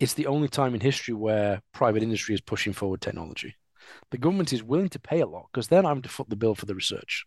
it's 0.02 0.16
the 0.16 0.28
only 0.28 0.50
time 0.50 0.76
in 0.76 0.82
history 0.82 1.14
where 1.14 1.62
private 1.74 2.04
industry 2.04 2.36
is 2.36 2.42
pushing 2.42 2.74
forward 2.74 3.00
technology. 3.00 3.56
The 4.12 4.18
government 4.18 4.52
is 4.52 4.62
willing 4.62 4.90
to 4.90 5.00
pay 5.00 5.22
a 5.22 5.26
lot 5.26 5.48
because 5.52 5.70
then 5.70 5.86
I'm 5.86 6.02
to 6.02 6.10
foot 6.10 6.30
the 6.30 6.36
bill 6.36 6.56
for 6.56 6.66
the 6.66 6.76
research. 6.76 7.26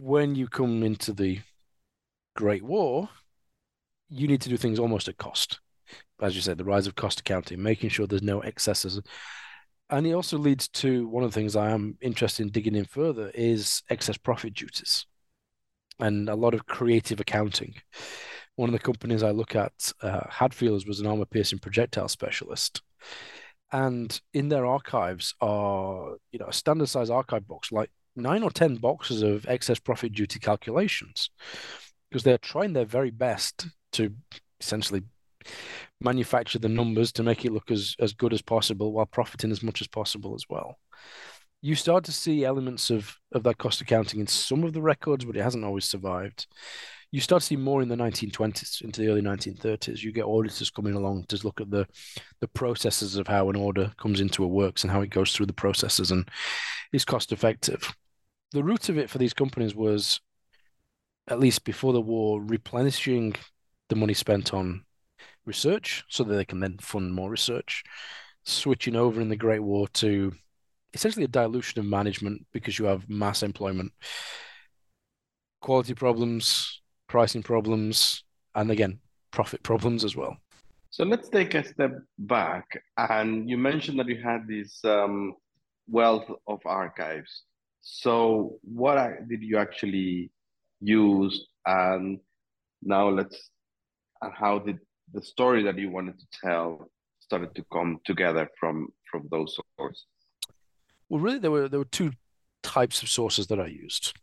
When 0.00 0.36
you 0.36 0.46
come 0.46 0.84
into 0.84 1.12
the 1.12 1.40
Great 2.36 2.62
War, 2.62 3.08
you 4.08 4.28
need 4.28 4.40
to 4.42 4.48
do 4.48 4.56
things 4.56 4.78
almost 4.78 5.08
at 5.08 5.18
cost. 5.18 5.58
As 6.22 6.36
you 6.36 6.42
said, 6.42 6.58
the 6.58 6.64
rise 6.64 6.86
of 6.86 6.94
cost 6.94 7.18
accounting, 7.18 7.60
making 7.60 7.90
sure 7.90 8.06
there's 8.06 8.22
no 8.22 8.40
excesses. 8.40 9.00
And 9.90 10.06
it 10.06 10.12
also 10.12 10.38
leads 10.38 10.68
to 10.68 11.08
one 11.08 11.24
of 11.24 11.32
the 11.32 11.34
things 11.34 11.56
I 11.56 11.70
am 11.70 11.98
interested 12.00 12.44
in 12.44 12.52
digging 12.52 12.76
in 12.76 12.84
further 12.84 13.32
is 13.34 13.82
excess 13.90 14.16
profit 14.16 14.54
duties 14.54 15.07
and 15.98 16.28
a 16.28 16.34
lot 16.34 16.54
of 16.54 16.66
creative 16.66 17.20
accounting. 17.20 17.74
One 18.56 18.68
of 18.68 18.72
the 18.72 18.78
companies 18.78 19.22
I 19.22 19.30
look 19.30 19.54
at, 19.54 19.92
uh, 20.02 20.20
Hadfields, 20.30 20.86
was 20.86 21.00
an 21.00 21.06
armor 21.06 21.24
piercing 21.24 21.58
projectile 21.58 22.08
specialist. 22.08 22.82
And 23.70 24.20
in 24.32 24.48
their 24.48 24.66
archives 24.66 25.34
are, 25.40 26.16
you 26.32 26.38
know, 26.38 26.46
a 26.46 26.52
standard 26.52 26.88
size 26.88 27.10
archive 27.10 27.46
box, 27.46 27.70
like 27.70 27.90
nine 28.16 28.42
or 28.42 28.50
10 28.50 28.76
boxes 28.76 29.22
of 29.22 29.46
excess 29.48 29.78
profit 29.78 30.12
duty 30.12 30.38
calculations, 30.38 31.30
because 32.10 32.22
they're 32.24 32.38
trying 32.38 32.72
their 32.72 32.84
very 32.84 33.10
best 33.10 33.66
to 33.92 34.12
essentially 34.60 35.02
manufacture 36.00 36.58
the 36.58 36.68
numbers 36.68 37.12
to 37.12 37.22
make 37.22 37.44
it 37.44 37.52
look 37.52 37.70
as, 37.70 37.94
as 38.00 38.12
good 38.12 38.32
as 38.32 38.42
possible 38.42 38.92
while 38.92 39.06
profiting 39.06 39.50
as 39.50 39.62
much 39.62 39.80
as 39.80 39.86
possible 39.86 40.34
as 40.34 40.44
well 40.48 40.78
you 41.60 41.74
start 41.74 42.04
to 42.04 42.12
see 42.12 42.44
elements 42.44 42.90
of 42.90 43.16
of 43.32 43.42
that 43.42 43.58
cost 43.58 43.80
accounting 43.80 44.20
in 44.20 44.26
some 44.26 44.64
of 44.64 44.72
the 44.72 44.82
records, 44.82 45.24
but 45.24 45.36
it 45.36 45.42
hasn't 45.42 45.64
always 45.64 45.84
survived. 45.84 46.46
You 47.10 47.20
start 47.20 47.40
to 47.40 47.46
see 47.46 47.56
more 47.56 47.80
in 47.80 47.88
the 47.88 47.96
1920s 47.96 48.82
into 48.82 49.00
the 49.00 49.08
early 49.08 49.22
1930s. 49.22 50.02
You 50.02 50.12
get 50.12 50.26
auditors 50.26 50.70
coming 50.70 50.94
along 50.94 51.24
to 51.28 51.40
look 51.42 51.60
at 51.60 51.70
the 51.70 51.86
the 52.40 52.48
processes 52.48 53.16
of 53.16 53.26
how 53.26 53.48
an 53.50 53.56
order 53.56 53.92
comes 53.98 54.20
into 54.20 54.44
a 54.44 54.48
works 54.48 54.84
and 54.84 54.90
how 54.90 55.00
it 55.00 55.10
goes 55.10 55.32
through 55.32 55.46
the 55.46 55.52
processes 55.52 56.10
and 56.10 56.28
is 56.92 57.04
cost 57.04 57.32
effective. 57.32 57.94
The 58.52 58.64
root 58.64 58.88
of 58.88 58.98
it 58.98 59.10
for 59.10 59.18
these 59.18 59.34
companies 59.34 59.74
was, 59.74 60.20
at 61.28 61.40
least 61.40 61.64
before 61.64 61.92
the 61.92 62.00
war, 62.00 62.40
replenishing 62.42 63.34
the 63.88 63.96
money 63.96 64.14
spent 64.14 64.54
on 64.54 64.84
research 65.44 66.04
so 66.08 66.24
that 66.24 66.34
they 66.34 66.44
can 66.44 66.60
then 66.60 66.78
fund 66.78 67.14
more 67.14 67.30
research. 67.30 67.82
Switching 68.44 68.96
over 68.96 69.20
in 69.20 69.28
the 69.28 69.36
Great 69.36 69.60
War 69.62 69.88
to 69.88 70.32
essentially 70.94 71.24
a 71.24 71.28
dilution 71.28 71.80
of 71.80 71.86
management 71.86 72.46
because 72.52 72.78
you 72.78 72.86
have 72.86 73.08
mass 73.08 73.42
employment, 73.42 73.92
quality 75.60 75.94
problems, 75.94 76.80
pricing 77.08 77.42
problems, 77.42 78.24
and 78.54 78.70
again, 78.70 78.98
profit 79.30 79.62
problems 79.62 80.04
as 80.04 80.16
well. 80.16 80.36
So 80.90 81.04
let's 81.04 81.28
take 81.28 81.54
a 81.54 81.64
step 81.64 81.92
back. 82.18 82.66
And 82.96 83.48
you 83.48 83.58
mentioned 83.58 83.98
that 83.98 84.08
you 84.08 84.20
had 84.22 84.48
this 84.48 84.82
um, 84.84 85.34
wealth 85.86 86.30
of 86.46 86.60
archives. 86.64 87.42
So 87.80 88.58
what 88.62 88.96
did 89.28 89.42
you 89.42 89.58
actually 89.58 90.30
use? 90.80 91.46
And 91.66 92.20
now 92.82 93.08
let's, 93.08 93.50
and 94.22 94.32
how 94.34 94.58
did 94.58 94.78
the 95.12 95.22
story 95.22 95.62
that 95.64 95.78
you 95.78 95.90
wanted 95.90 96.18
to 96.18 96.26
tell 96.42 96.90
started 97.20 97.54
to 97.54 97.64
come 97.72 98.00
together 98.04 98.48
from 98.58 98.88
from 99.10 99.28
those 99.30 99.56
sources? 99.78 100.04
Well, 101.08 101.20
really, 101.20 101.38
there 101.38 101.50
were 101.50 101.68
there 101.68 101.80
were 101.80 101.84
two 101.86 102.12
types 102.62 103.02
of 103.02 103.08
sources 103.08 103.46
that 103.48 103.60
I 103.60 103.66
used 103.66 104.14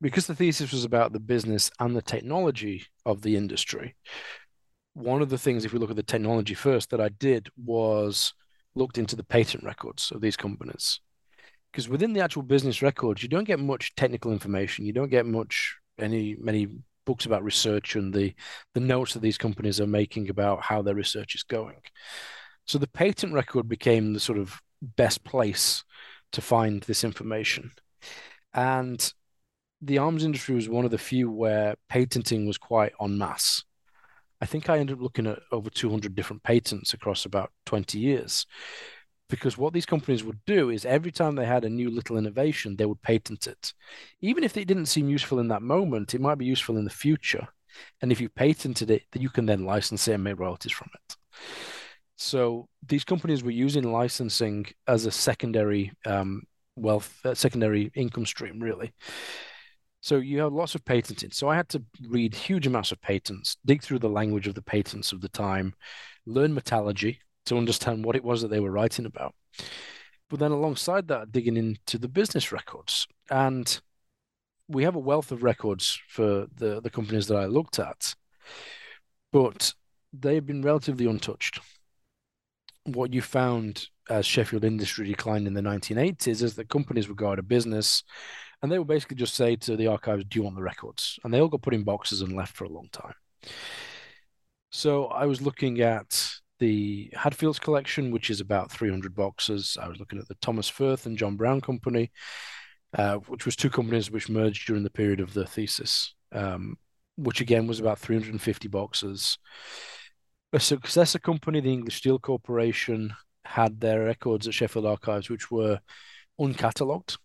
because 0.00 0.26
the 0.26 0.34
thesis 0.34 0.72
was 0.72 0.84
about 0.84 1.12
the 1.12 1.20
business 1.20 1.70
and 1.78 1.96
the 1.96 2.02
technology 2.02 2.84
of 3.04 3.22
the 3.22 3.36
industry. 3.36 3.94
One 4.94 5.22
of 5.22 5.28
the 5.28 5.38
things, 5.38 5.64
if 5.64 5.72
we 5.72 5.78
look 5.78 5.90
at 5.90 5.96
the 5.96 6.02
technology 6.02 6.54
first, 6.54 6.90
that 6.90 7.00
I 7.00 7.10
did 7.10 7.48
was 7.56 8.32
looked 8.74 8.98
into 8.98 9.16
the 9.16 9.24
patent 9.24 9.64
records 9.64 10.10
of 10.10 10.20
these 10.20 10.36
companies. 10.36 11.00
Because 11.70 11.88
within 11.88 12.12
the 12.12 12.20
actual 12.20 12.42
business 12.42 12.82
records, 12.82 13.22
you 13.22 13.28
don't 13.28 13.44
get 13.44 13.58
much 13.60 13.94
technical 13.94 14.32
information. 14.32 14.86
You 14.86 14.92
don't 14.92 15.10
get 15.10 15.26
much 15.26 15.76
any 15.98 16.36
many 16.36 16.68
books 17.04 17.24
about 17.24 17.44
research 17.44 17.94
and 17.94 18.12
the 18.12 18.34
the 18.74 18.80
notes 18.80 19.14
that 19.14 19.20
these 19.20 19.38
companies 19.38 19.80
are 19.80 19.86
making 19.86 20.28
about 20.28 20.62
how 20.62 20.82
their 20.82 20.94
research 20.94 21.34
is 21.34 21.42
going. 21.42 21.80
So 22.66 22.78
the 22.78 22.88
patent 22.88 23.32
record 23.32 23.68
became 23.68 24.12
the 24.12 24.20
sort 24.20 24.38
of 24.38 24.60
best 24.82 25.24
place 25.24 25.84
to 26.36 26.42
find 26.42 26.82
this 26.82 27.02
information. 27.02 27.72
And 28.52 29.12
the 29.80 29.96
arms 29.96 30.22
industry 30.22 30.54
was 30.54 30.68
one 30.68 30.84
of 30.84 30.90
the 30.90 30.98
few 30.98 31.30
where 31.30 31.76
patenting 31.88 32.46
was 32.46 32.58
quite 32.58 32.92
en 33.00 33.16
masse. 33.16 33.64
I 34.42 34.44
think 34.44 34.68
I 34.68 34.78
ended 34.78 34.96
up 34.96 35.02
looking 35.02 35.26
at 35.26 35.38
over 35.50 35.70
200 35.70 36.14
different 36.14 36.42
patents 36.42 36.92
across 36.92 37.24
about 37.24 37.52
20 37.64 37.98
years. 37.98 38.44
Because 39.30 39.56
what 39.56 39.72
these 39.72 39.86
companies 39.86 40.22
would 40.24 40.44
do 40.44 40.68
is 40.68 40.84
every 40.84 41.10
time 41.10 41.36
they 41.36 41.46
had 41.46 41.64
a 41.64 41.70
new 41.70 41.90
little 41.90 42.18
innovation, 42.18 42.76
they 42.76 42.84
would 42.84 43.00
patent 43.00 43.46
it. 43.46 43.72
Even 44.20 44.44
if 44.44 44.58
it 44.58 44.68
didn't 44.68 44.86
seem 44.86 45.08
useful 45.08 45.38
in 45.38 45.48
that 45.48 45.62
moment, 45.62 46.14
it 46.14 46.20
might 46.20 46.36
be 46.36 46.44
useful 46.44 46.76
in 46.76 46.84
the 46.84 46.90
future. 46.90 47.48
And 48.02 48.12
if 48.12 48.20
you 48.20 48.28
patented 48.28 48.90
it, 48.90 49.04
you 49.14 49.30
can 49.30 49.46
then 49.46 49.64
license 49.64 50.06
it 50.06 50.12
and 50.12 50.22
make 50.22 50.38
royalties 50.38 50.72
from 50.72 50.90
it. 50.94 51.16
So 52.16 52.66
these 52.86 53.04
companies 53.04 53.44
were 53.44 53.50
using 53.50 53.92
licensing 53.92 54.66
as 54.88 55.06
a 55.06 55.10
secondary 55.10 55.92
um, 56.06 56.42
wealth, 56.74 57.14
uh, 57.24 57.34
secondary 57.34 57.90
income 57.94 58.26
stream, 58.26 58.58
really. 58.58 58.92
So 60.00 60.16
you 60.16 60.40
have 60.40 60.52
lots 60.52 60.74
of 60.74 60.84
patenting. 60.84 61.30
So 61.32 61.48
I 61.48 61.56
had 61.56 61.68
to 61.70 61.82
read 62.08 62.34
huge 62.34 62.66
amounts 62.66 62.92
of 62.92 63.00
patents, 63.00 63.56
dig 63.64 63.82
through 63.82 63.98
the 63.98 64.08
language 64.08 64.46
of 64.46 64.54
the 64.54 64.62
patents 64.62 65.12
of 65.12 65.20
the 65.20 65.28
time, 65.28 65.74
learn 66.26 66.54
metallurgy 66.54 67.20
to 67.46 67.58
understand 67.58 68.04
what 68.04 68.16
it 68.16 68.24
was 68.24 68.42
that 68.42 68.48
they 68.48 68.60
were 68.60 68.70
writing 68.70 69.06
about. 69.06 69.34
But 70.30 70.40
then 70.40 70.52
alongside 70.52 71.08
that, 71.08 71.32
digging 71.32 71.56
into 71.56 71.98
the 71.98 72.08
business 72.08 72.50
records. 72.50 73.06
And 73.30 73.80
we 74.68 74.84
have 74.84 74.96
a 74.96 75.00
wealth 75.00 75.32
of 75.32 75.42
records 75.42 76.00
for 76.08 76.46
the, 76.54 76.80
the 76.80 76.90
companies 76.90 77.26
that 77.28 77.36
I 77.36 77.46
looked 77.46 77.78
at, 77.78 78.14
but 79.32 79.74
they've 80.12 80.44
been 80.44 80.62
relatively 80.62 81.06
untouched 81.06 81.60
what 82.86 83.12
you 83.12 83.22
found 83.22 83.88
as 84.08 84.26
Sheffield 84.26 84.64
industry 84.64 85.06
declined 85.06 85.46
in 85.46 85.54
the 85.54 85.60
1980s 85.60 86.42
is 86.42 86.54
that 86.54 86.68
companies 86.68 87.08
would 87.08 87.16
go 87.16 87.30
out 87.30 87.38
of 87.38 87.48
business 87.48 88.04
and 88.62 88.70
they 88.70 88.78
would 88.78 88.88
basically 88.88 89.16
just 89.16 89.34
say 89.34 89.56
to 89.56 89.76
the 89.76 89.88
archives, 89.88 90.24
Do 90.24 90.38
you 90.38 90.42
want 90.42 90.56
the 90.56 90.62
records? 90.62 91.18
And 91.24 91.32
they 91.32 91.40
all 91.40 91.48
got 91.48 91.62
put 91.62 91.74
in 91.74 91.82
boxes 91.82 92.22
and 92.22 92.36
left 92.36 92.56
for 92.56 92.64
a 92.64 92.70
long 92.70 92.88
time. 92.92 93.14
So 94.70 95.06
I 95.06 95.26
was 95.26 95.42
looking 95.42 95.80
at 95.80 96.30
the 96.58 97.10
Hadfields 97.14 97.60
collection, 97.60 98.10
which 98.10 98.30
is 98.30 98.40
about 98.40 98.70
300 98.70 99.14
boxes. 99.14 99.76
I 99.80 99.88
was 99.88 99.98
looking 99.98 100.18
at 100.18 100.28
the 100.28 100.36
Thomas 100.36 100.68
Firth 100.68 101.06
and 101.06 101.18
John 101.18 101.36
Brown 101.36 101.60
Company, 101.60 102.10
uh, 102.96 103.16
which 103.16 103.44
was 103.44 103.56
two 103.56 103.70
companies 103.70 104.10
which 104.10 104.28
merged 104.28 104.66
during 104.66 104.82
the 104.82 104.90
period 104.90 105.20
of 105.20 105.34
the 105.34 105.46
thesis, 105.46 106.14
um, 106.32 106.78
which 107.16 107.40
again 107.40 107.66
was 107.66 107.80
about 107.80 107.98
350 107.98 108.68
boxes. 108.68 109.38
A 110.52 110.60
successor 110.60 111.18
company, 111.18 111.60
the 111.60 111.72
English 111.72 111.96
Steel 111.96 112.18
Corporation, 112.18 113.14
had 113.44 113.80
their 113.80 114.04
records 114.04 114.46
at 114.46 114.54
Sheffield 114.54 114.86
Archives, 114.86 115.28
which 115.28 115.50
were 115.50 115.80
uncatalogued. 116.40 117.18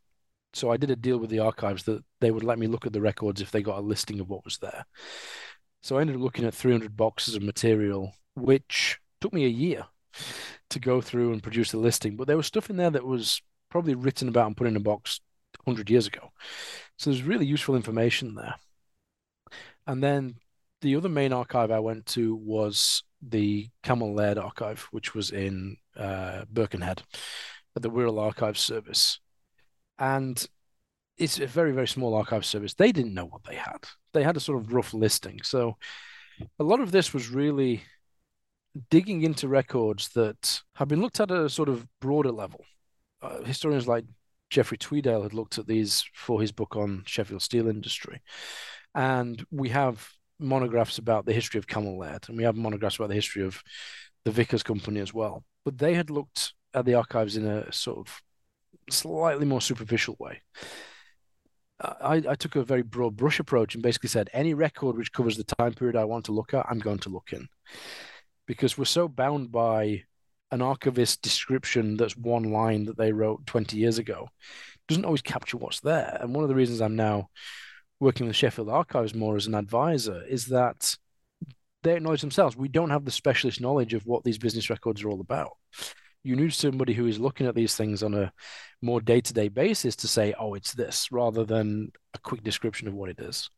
So 0.54 0.72
I 0.72 0.78
did 0.78 0.92
a 0.92 0.96
deal 0.96 1.18
with 1.18 1.30
the 1.30 1.40
archives 1.40 1.84
that 1.84 2.04
they 2.20 2.32
would 2.32 2.44
let 2.44 2.60
me 2.60 2.68
look 2.68 2.86
at 2.86 2.94
the 2.94 3.02
records 3.02 3.42
if 3.42 3.52
they 3.52 3.62
got 3.62 3.78
a 3.78 3.82
listing 3.82 4.20
of 4.20 4.28
what 4.28 4.44
was 4.44 4.58
there. 4.58 4.86
So 5.82 5.98
I 5.98 6.02
ended 6.02 6.18
up 6.18 6.22
looking 6.22 6.46
at 6.46 6.54
300 6.54 6.96
boxes 6.98 7.36
of 7.36 7.42
material, 7.42 8.14
which 8.36 9.00
took 9.22 9.34
me 9.34 9.46
a 9.46 9.50
year 9.50 9.86
to 10.70 10.80
go 10.80 11.02
through 11.02 11.32
and 11.32 11.44
produce 11.44 11.72
the 11.72 11.78
listing. 11.78 12.18
But 12.18 12.28
there 12.28 12.38
was 12.38 12.48
stuff 12.48 12.70
in 12.70 12.78
there 12.78 12.92
that 12.92 13.06
was 13.06 13.42
probably 13.70 13.96
written 13.96 14.28
about 14.28 14.48
and 14.48 14.58
put 14.58 14.68
in 14.68 14.76
a 14.76 14.82
box 14.82 15.22
100 15.64 15.90
years 15.90 16.08
ago. 16.08 16.32
So 16.98 17.10
there's 17.10 17.24
really 17.24 17.46
useful 17.46 17.76
information 17.76 18.36
there. 18.36 18.56
And 19.88 20.04
then 20.04 20.36
the 20.82 20.96
other 20.96 21.10
main 21.10 21.34
archive 21.34 21.72
I 21.72 21.80
went 21.80 22.06
to 22.08 22.36
was 22.36 23.04
the 23.22 23.70
Cammell 23.84 24.16
Laird 24.16 24.38
archive, 24.38 24.88
which 24.92 25.14
was 25.14 25.32
in 25.32 25.78
uh, 25.98 26.46
Birkenhead 26.52 27.04
at 27.76 27.82
the 27.82 27.92
Wirral 27.92 28.20
Archive 28.20 28.58
Service. 28.58 29.20
And 30.00 30.46
it's 31.18 31.40
a 31.40 31.48
very, 31.48 31.72
very 31.72 31.88
small 31.88 32.16
archive 32.16 32.46
service. 32.46 32.74
They 32.74 32.92
didn't 32.92 33.14
know 33.14 33.26
what 33.26 33.44
they 33.44 33.56
had. 33.56 33.86
They 34.14 34.24
had 34.24 34.38
a 34.38 34.42
sort 34.42 34.60
of 34.60 34.74
rough 34.74 34.94
listing. 34.94 35.42
So 35.44 35.78
a 36.60 36.64
lot 36.64 36.80
of 36.80 36.92
this 36.92 37.14
was 37.14 37.30
really 37.30 37.84
digging 38.90 39.22
into 39.22 39.48
records 39.48 40.10
that 40.10 40.62
have 40.76 40.88
been 40.88 41.02
looked 41.02 41.20
at 41.20 41.32
at 41.32 41.38
a 41.38 41.50
sort 41.50 41.70
of 41.70 41.86
broader 42.00 42.32
level. 42.32 42.64
Uh, 43.22 43.44
historians 43.44 43.88
like 43.88 44.06
Geoffrey 44.50 44.78
Tweedale 44.78 45.24
had 45.24 45.34
looked 45.34 45.58
at 45.58 45.68
these 45.68 46.04
for 46.14 46.42
his 46.42 46.52
book 46.52 46.76
on 46.76 47.04
Sheffield 47.06 47.42
steel 47.42 47.68
industry. 47.68 48.22
And 48.96 49.46
we 49.52 49.70
have 49.70 50.10
monographs 50.42 50.98
about 50.98 51.26
the 51.26 51.34
history 51.34 51.60
of 51.60 51.66
Laird, 51.76 52.28
and 52.28 52.38
we 52.38 52.44
have 52.44 52.56
monographs 52.56 52.98
about 52.98 53.10
the 53.10 53.16
history 53.16 53.44
of 53.44 53.62
the 54.26 54.32
Vickers 54.32 54.64
Company 54.64 55.00
as 55.00 55.14
well. 55.14 55.44
But 55.64 55.78
they 55.78 55.94
had 55.94 56.10
looked 56.10 56.54
at 56.74 56.86
the 56.86 56.96
archives 56.96 57.38
in 57.38 57.46
a 57.46 57.72
sort 57.72 58.00
of 58.00 58.22
slightly 58.90 59.46
more 59.46 59.62
superficial 59.62 60.16
way. 60.20 60.42
I, 61.82 62.22
I 62.30 62.36
took 62.36 62.56
a 62.56 62.64
very 62.64 62.84
broad 62.84 63.18
brush 63.18 63.40
approach 63.40 63.74
and 63.74 63.82
basically 63.82 64.10
said 64.10 64.30
any 64.34 64.54
record 64.54 64.98
which 64.98 65.14
covers 65.14 65.38
the 65.38 65.44
time 65.44 65.74
period 65.74 65.96
I 65.96 66.06
want 66.06 66.26
to 66.26 66.32
look 66.32 66.54
at, 66.54 66.66
I'm 66.70 66.80
going 66.80 67.00
to 67.00 67.10
look 67.10 67.34
in. 67.34 67.48
Because 68.46 68.78
we're 68.78 68.86
so 68.86 69.08
bound 69.08 69.52
by 69.52 70.04
an 70.52 70.62
archivist 70.62 71.22
description 71.22 71.98
that's 71.98 72.18
one 72.18 72.52
line 72.52 72.86
that 72.86 72.98
they 72.98 73.12
wrote 73.12 73.46
20 73.46 73.78
years 73.78 73.98
ago 73.98 74.28
doesn't 74.88 75.06
always 75.06 75.22
capture 75.22 75.58
what's 75.58 75.80
there. 75.80 76.18
And 76.20 76.36
one 76.36 76.44
of 76.44 76.50
the 76.50 76.56
reasons 76.56 76.82
I'm 76.82 76.96
now 76.96 77.30
working 78.02 78.26
with 78.28 78.36
Sheffield 78.36 78.68
Archives 78.68 79.14
more 79.14 79.38
as 79.38 79.46
an 79.46 79.54
advisor 79.54 80.24
is 80.28 80.48
that 80.48 80.98
they 81.84 81.96
acknowledge 81.96 82.22
themselves 82.22 82.58
we 82.58 82.68
don't 82.68 82.90
have 82.90 83.06
the 83.06 83.12
specialist 83.12 83.62
knowledge 83.62 83.94
of 83.94 84.06
what 84.06 84.24
these 84.24 84.40
business 84.40 84.70
records 84.70 85.04
are 85.04 85.10
all 85.10 85.22
about. 85.22 85.52
You 86.24 86.36
need 86.36 86.54
somebody 86.54 86.94
who 86.94 87.08
is 87.08 87.20
looking 87.20 87.48
at 87.48 87.56
these 87.56 87.76
things 87.76 88.04
on 88.04 88.14
a 88.16 88.34
more 88.82 89.02
day 89.02 89.22
to 89.22 89.34
day 89.34 89.48
basis 89.48 89.96
to 89.98 90.08
say, 90.08 90.34
oh, 90.38 90.56
it's 90.56 90.74
this, 90.74 91.12
rather 91.12 91.46
than 91.46 91.92
a 92.14 92.20
quick 92.20 92.44
description 92.44 92.88
of 92.88 92.94
what 92.96 93.10
it 93.10 93.20
is. 93.20 93.50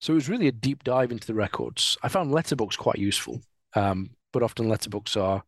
So 0.00 0.12
it 0.12 0.14
was 0.14 0.28
really 0.28 0.48
a 0.48 0.52
deep 0.52 0.82
dive 0.82 1.12
into 1.12 1.26
the 1.26 1.34
records. 1.34 1.98
I 2.02 2.08
found 2.08 2.32
letterbooks 2.32 2.78
quite 2.78 2.98
useful, 2.98 3.42
um, 3.74 4.10
but 4.32 4.42
often 4.42 4.66
letterbooks 4.66 5.20
are 5.20 5.42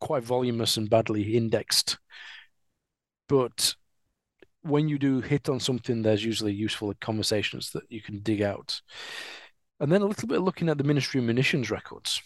quite 0.00 0.22
voluminous 0.22 0.76
and 0.76 0.90
badly 0.90 1.36
indexed. 1.36 1.98
But 3.28 3.74
when 4.66 4.88
you 4.88 4.98
do 4.98 5.20
hit 5.20 5.48
on 5.48 5.60
something, 5.60 6.02
there's 6.02 6.24
usually 6.24 6.52
useful 6.52 6.92
conversations 7.00 7.70
that 7.72 7.84
you 7.88 8.00
can 8.02 8.20
dig 8.20 8.42
out. 8.42 8.80
And 9.80 9.92
then 9.92 10.02
a 10.02 10.06
little 10.06 10.28
bit 10.28 10.40
looking 10.40 10.68
at 10.68 10.78
the 10.78 10.84
Ministry 10.84 11.20
of 11.20 11.26
Munitions 11.26 11.70
records 11.70 12.22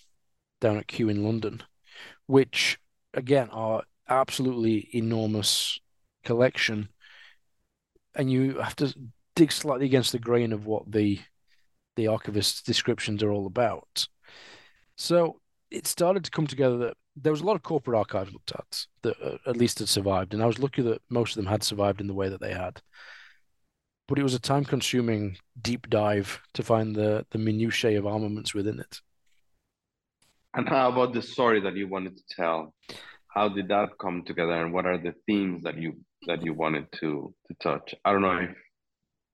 down 0.60 0.76
at 0.76 0.86
Kew 0.86 1.08
in 1.08 1.24
London, 1.24 1.62
which 2.26 2.78
again 3.14 3.48
are 3.50 3.82
absolutely 4.08 4.88
enormous 4.92 5.80
collection. 6.24 6.88
And 8.14 8.30
you 8.30 8.58
have 8.58 8.76
to 8.76 8.94
dig 9.36 9.52
slightly 9.52 9.86
against 9.86 10.12
the 10.12 10.18
grain 10.18 10.52
of 10.52 10.66
what 10.66 10.90
the 10.90 11.20
the 11.96 12.08
archivist's 12.08 12.62
descriptions 12.62 13.22
are 13.22 13.32
all 13.32 13.46
about. 13.46 14.06
So 14.96 15.40
it 15.70 15.86
started 15.86 16.24
to 16.24 16.30
come 16.30 16.46
together 16.46 16.76
that 16.78 16.96
there 17.16 17.32
was 17.32 17.40
a 17.40 17.44
lot 17.44 17.56
of 17.56 17.62
corporate 17.62 17.96
archives 17.96 18.32
looked 18.32 18.52
at 18.52 18.86
that 19.02 19.16
uh, 19.22 19.38
at 19.46 19.56
least 19.56 19.78
had 19.78 19.88
survived, 19.88 20.34
and 20.34 20.42
I 20.42 20.46
was 20.46 20.58
lucky 20.58 20.82
that 20.82 21.02
most 21.08 21.36
of 21.36 21.36
them 21.42 21.50
had 21.50 21.62
survived 21.62 22.00
in 22.00 22.06
the 22.06 22.14
way 22.14 22.28
that 22.28 22.40
they 22.40 22.52
had. 22.52 22.80
But 24.08 24.18
it 24.18 24.22
was 24.24 24.34
a 24.34 24.40
time-consuming 24.40 25.36
deep 25.60 25.88
dive 25.88 26.40
to 26.54 26.62
find 26.62 26.96
the 26.96 27.26
the 27.30 27.38
minutiae 27.38 27.98
of 27.98 28.06
armaments 28.06 28.54
within 28.54 28.80
it. 28.80 29.00
And 30.54 30.68
how 30.68 30.90
about 30.90 31.14
the 31.14 31.22
story 31.22 31.60
that 31.60 31.76
you 31.76 31.86
wanted 31.86 32.16
to 32.16 32.22
tell? 32.28 32.74
How 33.28 33.48
did 33.48 33.68
that 33.68 33.90
come 34.00 34.24
together, 34.24 34.64
and 34.64 34.72
what 34.72 34.86
are 34.86 34.98
the 34.98 35.14
themes 35.26 35.62
that 35.62 35.76
you 35.78 35.98
that 36.26 36.44
you 36.44 36.54
wanted 36.54 36.86
to 37.00 37.32
to 37.46 37.54
touch? 37.62 37.94
I 38.04 38.12
don't 38.12 38.22
know 38.22 38.38
if 38.38 38.56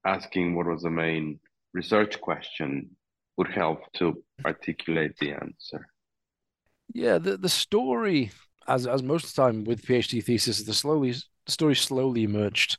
asking 0.04 0.54
what 0.54 0.66
was 0.66 0.82
the 0.82 0.90
main 0.90 1.40
research 1.72 2.20
question 2.20 2.90
would 3.36 3.48
help 3.48 3.80
to 3.94 4.22
articulate 4.44 5.16
the 5.18 5.32
answer. 5.32 5.86
Yeah, 6.94 7.18
the 7.18 7.36
the 7.36 7.48
story, 7.48 8.30
as 8.66 8.86
as 8.86 9.02
most 9.02 9.24
of 9.24 9.34
the 9.34 9.42
time 9.42 9.64
with 9.64 9.82
PhD 9.82 10.22
thesis, 10.22 10.62
the 10.62 10.74
slowly 10.74 11.12
the 11.12 11.52
story 11.52 11.74
slowly 11.74 12.24
emerged. 12.24 12.78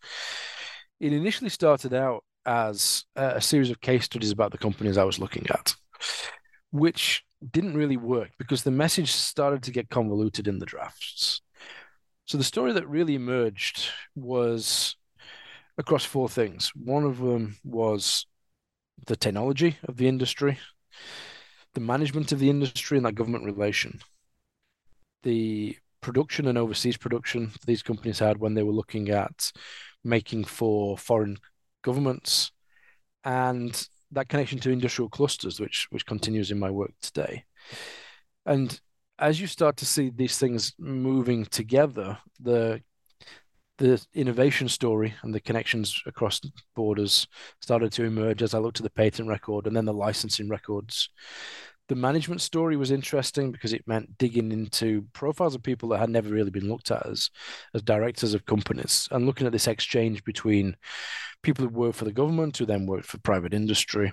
It 1.00 1.13
initially 1.13 1.50
started 1.50 1.93
out 1.93 2.24
as 2.46 3.04
a 3.15 3.41
series 3.41 3.70
of 3.70 3.82
case 3.82 4.06
studies 4.06 4.32
about 4.32 4.52
the 4.52 4.58
companies 4.58 4.98
I 4.98 5.04
was 5.04 5.20
looking 5.20 5.46
at, 5.50 5.76
which 6.72 7.24
didn't 7.52 7.78
really 7.78 7.98
work 7.98 8.32
because 8.39 8.63
the 8.63 8.72
message 8.72 9.12
started 9.12 9.62
to 9.63 9.72
get 9.72 9.89
convoluted 9.89 10.48
in 10.48 10.58
the 10.58 10.65
drafts. 10.65 11.41
So 12.26 12.38
the 12.38 12.43
story 12.43 12.74
that 12.74 12.88
really 12.88 13.15
emerged 13.15 13.89
was 14.15 14.96
across 15.78 16.04
four 16.04 16.28
things. 16.28 16.72
One 16.76 17.04
of 17.04 17.20
them 17.20 17.58
was 17.63 18.26
the 19.06 19.15
technology 19.15 19.78
of 19.84 19.98
the 19.98 20.08
industry, 20.08 20.58
the 21.77 21.85
management 21.85 22.31
of 22.31 22.39
the 22.39 22.49
industry 22.49 22.97
and 22.97 23.05
that 23.05 23.13
government 23.13 23.45
relation, 23.45 23.99
the 25.21 25.77
production 26.01 26.47
and 26.47 26.57
overseas 26.57 26.97
production 26.97 27.51
these 27.67 27.83
companies 27.83 28.17
had 28.17 28.39
when 28.39 28.55
they 28.55 28.63
were 28.63 28.71
looking 28.71 29.09
at 29.09 29.51
making 30.03 30.43
for 30.43 30.97
foreign 30.97 31.37
governments, 31.83 32.51
and 33.23 33.87
that 34.11 34.27
connection 34.27 34.57
to 34.57 34.71
industrial 34.71 35.07
clusters, 35.07 35.59
which 35.59 35.85
which 35.91 36.07
continues 36.07 36.49
in 36.49 36.57
my 36.57 36.71
work 36.71 36.93
today. 36.99 37.43
And 38.43 38.81
as 39.19 39.39
you 39.39 39.45
start 39.45 39.77
to 39.77 39.85
see 39.85 40.09
these 40.09 40.39
things 40.39 40.73
moving 40.79 41.45
together, 41.45 42.17
the 42.39 42.81
the 43.77 44.03
innovation 44.15 44.67
story 44.67 45.13
and 45.21 45.31
the 45.31 45.39
connections 45.39 46.01
across 46.07 46.41
borders 46.75 47.27
started 47.61 47.91
to 47.91 48.03
emerge 48.03 48.41
as 48.41 48.55
I 48.55 48.57
looked 48.57 48.79
at 48.79 48.83
the 48.83 48.89
patent 48.89 49.29
record 49.29 49.67
and 49.67 49.75
then 49.75 49.85
the 49.85 49.93
licensing 49.93 50.49
records. 50.49 51.09
The 51.89 51.95
management 51.95 52.41
story 52.41 52.76
was 52.76 52.91
interesting 52.91 53.52
because 53.52 53.71
it 53.71 53.88
meant 53.88 54.17
digging 54.17 54.52
into 54.52 55.06
profiles 55.13 55.56
of 55.56 55.63
people 55.63 55.89
that 55.89 56.00
had 56.00 56.10
never 56.10 56.30
really 56.30 56.52
been 56.52 56.67
looked 56.67 56.91
at 56.91 57.06
as, 57.06 57.30
as 57.73 57.82
directors 57.82 58.34
of 58.34 58.45
companies 58.45 59.08
and 59.12 59.26
looking 59.26 59.47
at 59.47 59.54
this 59.54 59.67
exchange 59.67 60.23
between 60.26 60.76
people 61.43 61.65
who 61.65 61.73
work 61.73 61.95
for 61.95 62.06
the 62.06 62.12
government 62.12 62.58
who 62.58 62.65
then 62.65 62.86
worked 62.86 63.06
for 63.06 63.19
private 63.19 63.54
industry. 63.54 64.12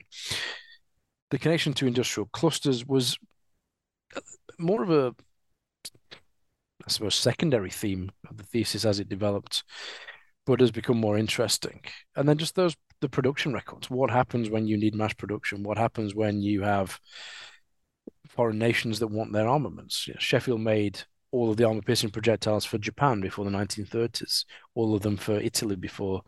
The 1.31 1.39
connection 1.39 1.73
to 1.75 1.87
industrial 1.87 2.29
clusters 2.33 2.87
was 2.87 3.19
uh, 4.17 4.21
more 4.59 4.83
of 4.83 4.91
a 4.91 5.15
I 6.87 6.91
suppose, 6.91 7.15
secondary 7.15 7.71
theme 7.71 8.11
of 8.29 8.37
the 8.37 8.43
thesis 8.45 8.85
as 8.85 9.01
it 9.01 9.09
developed, 9.09 9.65
but 10.45 10.61
has 10.61 10.71
become 10.71 10.99
more 10.99 11.17
interesting. 11.17 11.81
And 12.15 12.29
then 12.29 12.39
just 12.39 12.55
those 12.55 12.77
the 13.01 13.09
production 13.09 13.53
records. 13.53 13.91
What 13.91 14.11
happens 14.11 14.49
when 14.49 14.67
you 14.67 14.77
need 14.77 14.95
mass 14.95 15.13
production? 15.15 15.63
What 15.63 15.79
happens 15.79 16.15
when 16.15 16.41
you 16.41 16.63
have 16.63 16.99
foreign 18.29 18.59
nations 18.59 18.99
that 18.99 19.09
want 19.09 19.33
their 19.33 19.49
armaments? 19.49 20.07
You 20.07 20.15
know, 20.15 20.21
Sheffield 20.21 20.61
made 20.61 21.03
all 21.31 21.51
of 21.51 21.57
the 21.57 21.65
armor 21.65 21.83
piercing 21.83 22.11
projectiles 22.11 22.65
for 22.65 22.79
Japan 22.79 23.21
before 23.21 23.45
the 23.45 23.51
1930s, 23.51 24.45
all 24.75 24.95
of 24.95 25.03
them 25.03 25.17
for 25.17 25.35
Italy 25.41 25.75
before 25.75 26.23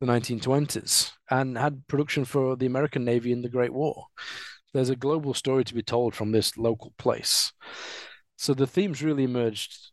the 0.00 0.06
1920s, 0.06 1.12
and 1.30 1.56
had 1.56 1.86
production 1.88 2.24
for 2.24 2.54
the 2.54 2.66
American 2.66 3.04
Navy 3.04 3.32
in 3.32 3.42
the 3.42 3.48
Great 3.48 3.72
War. 3.72 4.06
There's 4.74 4.90
a 4.90 4.96
global 4.96 5.32
story 5.32 5.64
to 5.64 5.74
be 5.74 5.82
told 5.82 6.14
from 6.14 6.32
this 6.32 6.58
local 6.58 6.92
place. 6.98 7.52
So 8.36 8.52
the 8.52 8.66
themes 8.66 9.02
really 9.02 9.24
emerged 9.24 9.92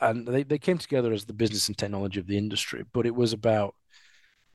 and 0.00 0.26
they, 0.26 0.42
they 0.42 0.58
came 0.58 0.78
together 0.78 1.12
as 1.12 1.26
the 1.26 1.32
business 1.32 1.68
and 1.68 1.76
technology 1.76 2.18
of 2.18 2.26
the 2.26 2.38
industry, 2.38 2.84
but 2.92 3.06
it 3.06 3.14
was 3.14 3.32
about 3.32 3.74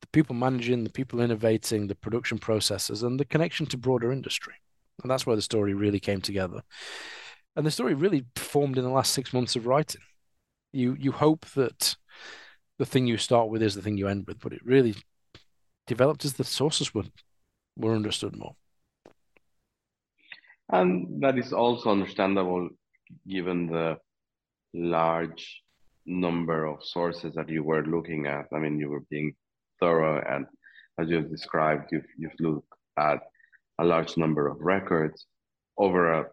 the 0.02 0.08
people 0.08 0.36
managing, 0.36 0.84
the 0.84 0.90
people 0.90 1.22
innovating, 1.22 1.88
the 1.88 1.96
production 1.96 2.38
processes, 2.38 3.04
and 3.04 3.20
the 3.20 3.26
connection 3.26 3.66
to 3.68 3.78
broader 3.78 4.12
industry. 4.12 4.56
And 5.02 5.12
that's 5.12 5.26
where 5.26 5.36
the 5.36 5.42
story 5.42 5.74
really 5.74 6.00
came 6.00 6.22
together. 6.22 6.62
And 7.56 7.66
the 7.66 7.72
story 7.72 7.94
really 7.94 8.26
formed 8.36 8.78
in 8.78 8.84
the 8.84 8.90
last 8.90 9.14
six 9.14 9.34
months 9.34 9.56
of 9.56 9.66
writing. 9.68 10.02
You 10.74 10.96
you 11.00 11.12
hope 11.12 11.46
that 11.56 11.96
the 12.78 12.86
thing 12.86 13.08
you 13.08 13.18
start 13.18 13.50
with 13.50 13.62
is 13.62 13.76
the 13.76 13.82
thing 13.82 13.98
you 13.98 14.08
end 14.08 14.26
with, 14.28 14.40
but 14.40 14.54
it 14.54 14.66
really 14.66 14.96
developed 15.88 16.26
as 16.26 16.34
the 16.34 16.44
sources 16.44 16.94
were 16.94 17.06
were 17.78 17.96
understood 17.96 18.36
more. 18.36 18.56
And 20.70 21.22
that 21.22 21.38
is 21.38 21.54
also 21.54 21.92
understandable 21.92 22.70
given 23.28 23.68
the 23.68 23.98
large 24.74 25.62
number 26.06 26.66
of 26.66 26.84
sources 26.84 27.34
that 27.36 27.50
you 27.50 27.64
were 27.64 27.86
looking 27.86 28.28
at. 28.28 28.46
I 28.54 28.60
mean, 28.60 28.80
you 28.80 28.90
were 28.90 29.04
being 29.10 29.36
thorough, 29.80 30.22
and 30.28 30.46
as 30.98 31.10
you've 31.10 31.30
described, 31.30 31.92
you've 31.92 32.08
you've 32.18 32.40
looked 32.40 32.74
at 32.98 33.20
a 33.80 33.86
large 33.86 34.18
number 34.18 34.48
of 34.48 34.58
records 34.60 35.26
over 35.78 36.14
a 36.14 36.26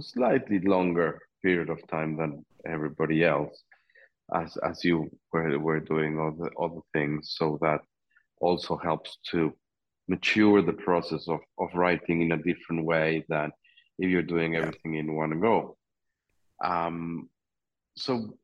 slightly 0.00 0.58
longer 0.60 1.20
period 1.42 1.68
of 1.68 1.86
time 1.88 2.16
than 2.16 2.44
everybody 2.66 3.24
else, 3.24 3.62
as 4.34 4.56
as 4.58 4.84
you 4.84 5.10
were 5.32 5.58
were 5.58 5.80
doing 5.80 6.18
all 6.18 6.32
the 6.32 6.50
other 6.60 6.80
things. 6.92 7.34
So 7.36 7.58
that 7.62 7.80
also 8.40 8.76
helps 8.76 9.18
to 9.30 9.52
mature 10.08 10.62
the 10.62 10.72
process 10.72 11.28
of 11.28 11.40
of 11.58 11.68
writing 11.74 12.22
in 12.22 12.32
a 12.32 12.42
different 12.42 12.84
way 12.84 13.24
than 13.28 13.52
if 13.98 14.10
you're 14.10 14.22
doing 14.34 14.56
everything 14.56 14.94
in 14.94 15.14
one 15.14 15.40
go. 15.40 15.76
Um, 16.64 17.28
so, 17.96 18.34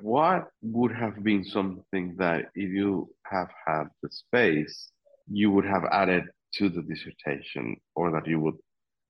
what 0.00 0.48
would 0.62 0.92
have 0.92 1.22
been 1.22 1.44
something 1.44 2.16
that 2.18 2.46
if 2.54 2.70
you 2.70 3.10
have 3.24 3.50
had 3.66 3.84
the 4.02 4.10
space, 4.10 4.90
you 5.30 5.50
would 5.50 5.64
have 5.64 5.84
added 5.92 6.24
to 6.54 6.68
the 6.68 6.82
dissertation, 6.82 7.76
or 7.94 8.10
that 8.10 8.26
you 8.26 8.40
would 8.40 8.58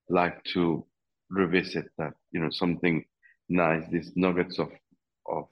like 0.09 0.43
to 0.53 0.85
revisit 1.31 1.87
that? 1.99 2.15
You 2.33 2.41
know, 2.41 2.51
something 2.51 3.05
nice, 3.49 3.85
these 3.91 4.13
nuggets 4.17 4.59
of 4.59 4.71
of 5.27 5.49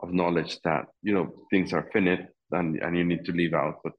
of 0.00 0.12
knowledge 0.12 0.58
that 0.64 0.86
you 1.02 1.14
know 1.14 1.32
things 1.50 1.72
are 1.72 1.88
finite 1.92 2.28
and 2.52 2.76
and 2.82 2.96
you 2.96 3.04
need 3.04 3.24
to 3.24 3.32
leave 3.32 3.54
out, 3.54 3.80
but 3.84 3.92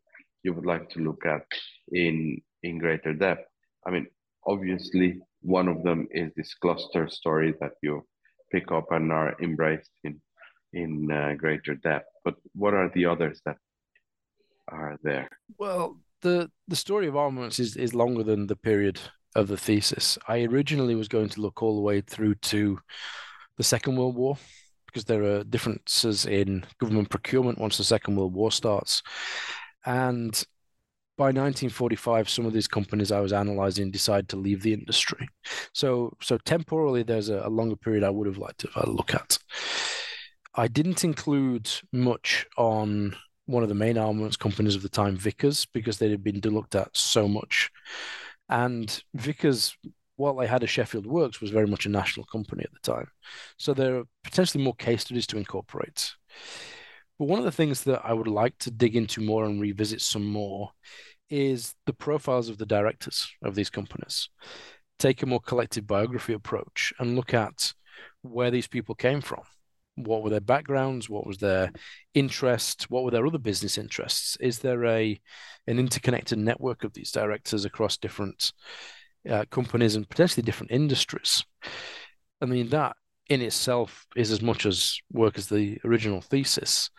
you 0.44 0.54
would 0.54 0.66
like 0.66 0.90
to 0.90 1.00
look 1.00 1.26
at 1.26 1.46
in 1.92 2.42
in 2.64 2.78
greater 2.78 3.14
depth. 3.14 3.48
I 3.86 3.92
mean, 3.92 4.08
obviously, 4.46 5.20
one 5.42 5.68
of 5.68 5.84
them 5.84 6.08
is 6.12 6.32
this 6.36 6.54
cluster 6.56 7.08
story 7.10 7.54
that 7.62 7.74
you 7.82 8.06
pick 8.52 8.72
up 8.72 8.92
and 8.92 9.12
are 9.12 9.36
embraced 9.42 9.92
in 10.04 10.22
in 10.74 11.12
uh, 11.12 11.34
greater 11.38 11.76
depth. 11.76 12.08
But 12.24 12.36
what 12.54 12.74
are 12.74 12.90
the 12.94 13.06
others 13.06 13.42
that 13.46 13.58
are 14.68 14.98
there? 15.04 15.30
Well, 15.58 15.98
the 16.22 16.50
the 16.68 16.76
story 16.76 17.08
of 17.08 17.16
armaments 17.16 17.60
is 17.60 17.76
is 17.76 17.94
longer 17.94 18.24
than 18.24 18.48
the 18.48 18.56
period 18.56 19.00
of 19.36 19.48
the 19.48 19.58
thesis. 19.58 20.18
I 20.28 20.44
originally 20.44 20.96
was 20.96 21.08
going 21.08 21.30
to 21.30 21.42
look 21.42 21.62
all 21.62 21.76
the 21.76 21.82
way 21.82 22.02
through 22.02 22.36
to 22.36 22.80
the 23.58 23.64
Second 23.64 23.96
World 23.96 24.16
War 24.16 24.38
because 24.88 25.06
there 25.06 25.24
are 25.24 25.44
differences 25.44 26.26
in 26.26 26.66
government 26.80 27.10
procurement 27.10 27.60
once 27.60 27.78
the 27.78 27.84
Second 27.84 28.16
World 28.16 28.34
War 28.34 28.52
starts. 28.52 29.04
And 29.86 30.34
by 31.18 31.26
1945, 31.26 32.30
some 32.30 32.46
of 32.46 32.54
these 32.54 32.68
companies 32.68 33.12
I 33.12 33.20
was 33.20 33.34
analyzing 33.34 33.92
decided 33.92 34.30
to 34.30 34.38
leave 34.38 34.64
the 34.64 34.74
industry. 34.74 35.28
So, 35.74 36.16
so 36.22 36.38
temporally, 36.38 37.04
there's 37.04 37.30
a, 37.30 37.42
a 37.46 37.50
longer 37.50 37.76
period 37.76 38.04
I 38.04 38.10
would 38.10 38.26
have 38.26 38.38
liked 38.38 38.60
to 38.60 38.70
have 38.74 38.88
a 38.88 38.92
look 38.92 39.14
at. 39.14 39.38
I 40.56 40.68
didn't 40.68 41.04
include 41.04 41.70
much 41.92 42.48
on 42.58 43.16
one 43.50 43.64
of 43.64 43.70
the 43.70 43.76
main 43.76 43.98
armaments 43.98 44.38
companies 44.38 44.76
of 44.76 44.84
the 44.84 44.90
time, 44.90 45.18
Vickers, 45.18 45.66
because 45.66 45.98
they 45.98 46.10
had 46.10 46.24
been 46.24 46.40
looked 46.40 46.76
at 46.76 46.96
so 46.96 47.28
much. 47.28 47.72
And 48.48 49.04
Vickers, 49.16 49.76
while 50.18 50.36
they 50.36 50.46
had 50.46 50.62
a 50.62 50.68
Sheffield 50.68 51.08
Works, 51.08 51.42
was 51.42 51.50
very 51.50 51.66
much 51.66 51.88
a 51.88 51.90
national 51.90 52.28
company 52.28 52.64
at 52.64 52.72
the 52.72 52.92
time. 52.92 53.08
So 53.58 53.74
there 53.74 53.98
are 53.98 54.04
potentially 54.24 54.64
more 54.64 54.76
case 54.76 55.02
studies 55.02 55.26
to 55.28 55.38
incorporate. 55.38 56.14
But 57.18 57.28
one 57.28 57.40
of 57.40 57.46
the 57.46 57.52
things 57.52 57.84
that 57.86 58.02
I 58.06 58.14
would 58.14 58.28
like 58.28 58.56
to 58.60 58.72
dig 58.72 58.96
into 58.96 59.20
more 59.20 59.46
and 59.46 59.60
revisit 59.60 60.02
some 60.02 60.26
more 60.26 60.70
is 61.32 61.74
the 61.88 61.94
profiles 61.94 62.50
of 62.50 62.60
the 62.60 62.68
directors 62.68 63.28
of 63.42 63.56
these 63.56 63.72
companies. 63.72 64.30
Take 65.00 65.24
a 65.24 65.26
more 65.26 65.42
collective 65.42 65.88
biography 65.88 66.34
approach 66.34 66.94
and 67.00 67.16
look 67.16 67.34
at 67.34 67.74
where 68.22 68.52
these 68.52 68.68
people 68.68 68.94
came 68.94 69.22
from. 69.22 69.42
What 70.06 70.24
were 70.24 70.30
their 70.30 70.40
backgrounds? 70.40 71.10
What 71.10 71.28
was 71.28 71.38
their 71.38 71.72
interest? 72.14 72.90
What 72.90 73.04
were 73.04 73.12
their 73.12 73.26
other 73.26 73.38
business 73.38 73.78
interests? 73.78 74.38
Is 74.40 74.60
there 74.60 74.86
a 74.86 75.20
an 75.68 75.80
interconnected 75.80 76.40
network 76.40 76.84
of 76.84 76.94
these 76.94 77.12
directors 77.12 77.66
across 77.66 77.98
different 77.98 78.52
uh, 79.30 79.46
companies 79.52 79.96
and 79.96 80.10
potentially 80.10 80.44
different 80.44 80.72
industries? 80.72 81.44
I 82.42 82.46
mean, 82.46 82.70
that 82.70 82.96
in 83.30 83.42
itself 83.42 84.08
is 84.16 84.32
as 84.32 84.42
much 84.42 84.66
as 84.66 84.98
work 85.12 85.38
as 85.38 85.48
the 85.48 85.78
original 85.86 86.22
thesis, 86.22 86.90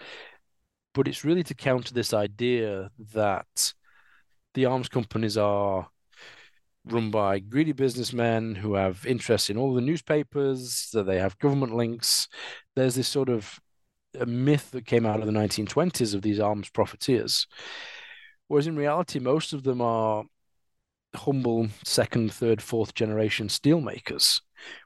but 0.95 1.09
it's 1.09 1.25
really 1.25 1.43
to 1.45 1.55
counter 1.55 1.93
this 1.93 2.15
idea 2.15 2.91
that 3.13 3.73
the 4.55 4.67
arms 4.67 4.89
companies 4.89 5.37
are 5.37 5.89
run 6.93 7.11
by 7.11 7.39
greedy 7.39 7.73
businessmen 7.73 8.55
who 8.55 8.75
have 8.75 9.07
interest 9.07 9.51
in 9.51 9.57
all 9.57 9.75
the 9.75 9.81
newspapers, 9.81 10.91
that 10.93 11.05
they 11.05 11.19
have 11.19 11.39
government 11.39 11.75
links. 11.75 12.29
There's 12.77 12.95
this 12.95 13.09
sort 13.09 13.29
of 13.29 13.59
myth 14.27 14.71
that 14.73 14.87
came 14.87 15.07
out 15.07 15.21
of 15.21 15.27
the 15.27 15.33
1920s 15.33 16.15
of 16.15 16.23
these 16.23 16.41
arms 16.41 16.69
profiteers. 16.69 17.47
Whereas 18.49 18.67
in 18.67 18.77
reality, 18.77 19.19
most 19.19 19.53
of 19.53 19.63
them 19.63 19.81
are 19.81 20.25
humble 21.15 21.69
second, 21.85 22.33
third, 22.33 22.63
fourth 22.63 22.95
generation 22.95 23.49
steelmakers 23.49 24.41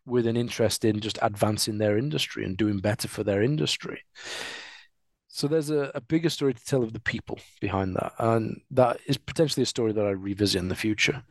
with 0.07 0.27
an 0.27 0.37
interest 0.37 0.85
in 0.85 1.01
just 1.01 1.19
advancing 1.23 1.79
their 1.79 1.99
industry 1.99 2.45
and 2.45 2.57
doing 2.57 2.79
better 2.79 3.09
for 3.09 3.25
their 3.25 3.43
industry. 3.43 4.03
So 5.29 5.49
there's 5.49 5.71
a, 5.71 5.91
a 5.95 6.01
bigger 6.01 6.31
story 6.31 6.55
to 6.55 6.65
tell 6.65 6.85
of 6.85 6.93
the 6.93 7.01
people 7.01 7.41
behind 7.61 7.97
that. 7.97 8.13
And 8.19 8.61
that 8.71 9.01
is 9.07 9.19
potentially 9.19 9.65
a 9.65 9.67
story 9.67 9.93
that 9.93 10.07
I 10.07 10.11
revisit 10.11 10.61
in 10.61 10.69
the 10.69 10.77
future. 10.77 11.25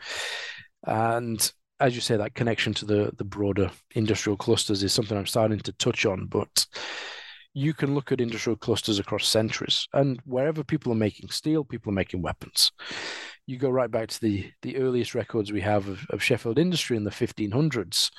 And 0.86 1.52
as 1.80 1.96
you 1.96 2.02
say, 2.02 2.18
that 2.18 2.36
connection 2.36 2.74
to 2.76 2.86
the 2.86 3.12
the 3.18 3.24
broader 3.24 3.72
industrial 3.96 4.38
clusters 4.38 4.84
is 4.84 4.94
something 4.94 5.18
I'm 5.18 5.26
starting 5.26 5.60
to 5.60 5.74
touch 5.74 6.06
on. 6.06 6.28
But 6.28 6.66
you 7.54 7.74
can 7.74 7.94
look 7.94 8.12
at 8.12 8.22
industrial 8.22 8.58
clusters 8.58 9.00
across 9.00 9.28
centuries, 9.28 9.88
and 9.94 10.20
wherever 10.26 10.64
people 10.64 10.92
are 10.92 10.96
making 10.96 11.30
steel, 11.30 11.64
people 11.64 11.92
are 11.92 11.96
making 11.96 12.22
weapons. 12.22 12.72
You 13.46 13.58
go 13.58 13.70
right 13.70 13.92
back 13.92 14.10
to 14.10 14.22
the 14.22 14.52
the 14.62 14.78
earliest 14.78 15.14
records 15.16 15.52
we 15.52 15.62
have 15.62 15.88
of, 15.88 16.06
of 16.10 16.24
Sheffield 16.24 16.60
industry 16.60 16.98
in 16.98 17.04
the 17.04 17.12
1500s, 17.12 18.12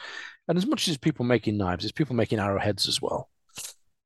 and 0.49 0.59
as 0.59 0.67
much 0.67 0.89
as 0.89 0.99
people 0.99 1.25
making 1.25 1.57
knives, 1.57 1.85
there's 1.85 1.93
people 1.93 2.17
making 2.17 2.39
arrowheads 2.39 2.89
as 2.89 3.01
well. 3.01 3.29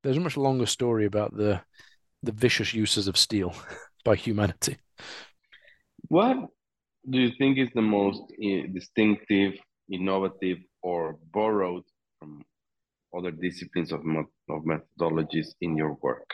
There's 0.02 0.16
a 0.16 0.20
much 0.20 0.36
longer 0.36 0.66
story 0.66 1.06
about 1.06 1.36
the 1.36 1.61
the 2.22 2.32
vicious 2.32 2.74
uses 2.74 3.09
of 3.09 3.16
steel 3.16 3.54
by 4.04 4.16
humanity. 4.16 4.78
What 6.09 6.48
do 7.09 7.18
you 7.18 7.32
think 7.38 7.59
is 7.59 7.68
the 7.74 7.82
most 7.82 8.22
eh, 8.42 8.66
distinctive, 8.72 9.55
innovative, 9.90 10.59
or 10.82 11.18
borrowed 11.32 11.84
from 12.18 12.42
other 13.16 13.30
disciplines 13.30 13.92
of, 13.92 14.01
of 14.01 14.62
methodologies 14.64 15.49
in 15.61 15.76
your 15.76 15.96
work? 16.03 16.30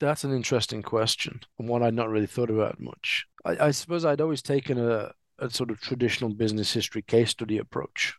That's 0.00 0.24
an 0.24 0.34
interesting 0.34 0.82
question 0.82 1.40
and 1.58 1.68
one 1.68 1.82
I'd 1.82 1.94
not 1.94 2.08
really 2.08 2.26
thought 2.26 2.50
about 2.50 2.80
much. 2.80 3.26
I, 3.44 3.66
I 3.66 3.70
suppose 3.70 4.04
I'd 4.04 4.20
always 4.20 4.42
taken 4.42 4.78
a, 4.78 5.12
a 5.38 5.50
sort 5.50 5.70
of 5.70 5.80
traditional 5.80 6.30
business 6.30 6.72
history 6.72 7.02
case 7.02 7.30
study 7.30 7.58
approach. 7.58 8.16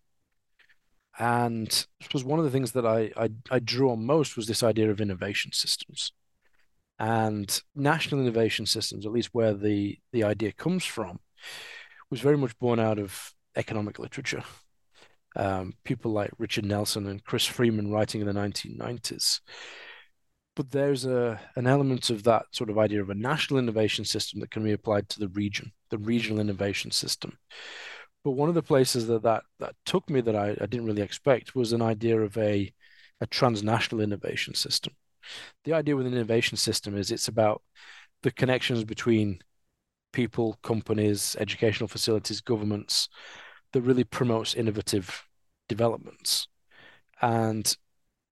And 1.20 1.86
I 2.02 2.06
suppose 2.06 2.24
one 2.24 2.40
of 2.40 2.46
the 2.46 2.52
things 2.52 2.72
that 2.72 2.86
I, 2.86 3.12
I, 3.16 3.30
I 3.52 3.60
drew 3.60 3.92
on 3.92 4.06
most 4.06 4.36
was 4.36 4.48
this 4.48 4.64
idea 4.64 4.90
of 4.90 5.02
innovation 5.02 5.52
systems 5.52 6.12
and 7.00 7.62
national 7.76 8.22
innovation 8.22 8.66
systems, 8.66 9.06
at 9.06 9.12
least 9.12 9.30
where 9.34 9.54
the, 9.54 10.00
the 10.12 10.24
idea 10.24 10.52
comes 10.52 10.86
from, 10.86 11.20
was 12.10 12.22
very 12.22 12.38
much 12.38 12.58
born 12.60 12.80
out 12.80 13.00
of 13.00 13.34
economic 13.56 14.00
literature. 14.00 14.44
Um, 15.36 15.74
people 15.84 16.12
like 16.12 16.32
Richard 16.38 16.66
Nelson 16.66 17.08
and 17.08 17.24
Chris 17.24 17.46
Freeman 17.46 17.92
writing 17.92 18.22
in 18.22 18.28
the 18.28 18.34
1990s. 18.34 19.40
But 20.56 20.70
there's 20.70 21.06
a 21.06 21.42
an 21.56 21.66
element 21.66 22.12
of 22.12 22.24
that 22.24 22.46
sort 22.52 22.70
of 22.70 22.78
idea 22.78 23.02
of 23.02 23.10
a 23.10 23.16
national 23.16 23.58
innovation 23.58 24.06
system 24.06 24.40
that 24.40 24.52
can 24.52 24.64
be 24.64 24.72
applied 24.72 25.10
to 25.10 25.20
the 25.20 25.30
region, 25.30 25.72
the 25.90 25.98
regional 25.98 26.40
innovation 26.40 26.92
system. 26.92 27.40
But 28.24 28.32
one 28.32 28.50
of 28.50 28.56
the 28.56 28.62
places 28.62 29.08
that 29.08 29.24
that, 29.24 29.44
that 29.60 29.76
took 29.86 30.10
me 30.10 30.22
that 30.22 30.36
I, 30.36 30.52
I 30.52 30.66
didn't 30.68 30.86
really 30.86 31.02
expect 31.02 31.56
was 31.56 31.74
an 31.74 31.82
idea 31.82 32.20
of 32.20 32.38
a, 32.38 32.72
a 33.20 33.28
transnational 33.28 34.04
innovation 34.04 34.54
system. 34.54 34.94
The 35.66 35.74
idea 35.74 35.96
with 35.96 36.06
an 36.06 36.14
innovation 36.14 36.58
system 36.58 36.96
is 36.96 37.12
it's 37.12 37.28
about 37.28 37.62
the 38.22 38.32
connections 38.32 38.84
between 38.84 39.40
people, 40.14 40.58
companies, 40.64 41.36
educational 41.40 41.90
facilities, 41.90 42.40
governments 42.40 43.10
that 43.74 43.82
really 43.82 44.04
promotes 44.06 44.56
innovative 44.56 45.28
developments. 45.68 46.48
And 47.22 47.76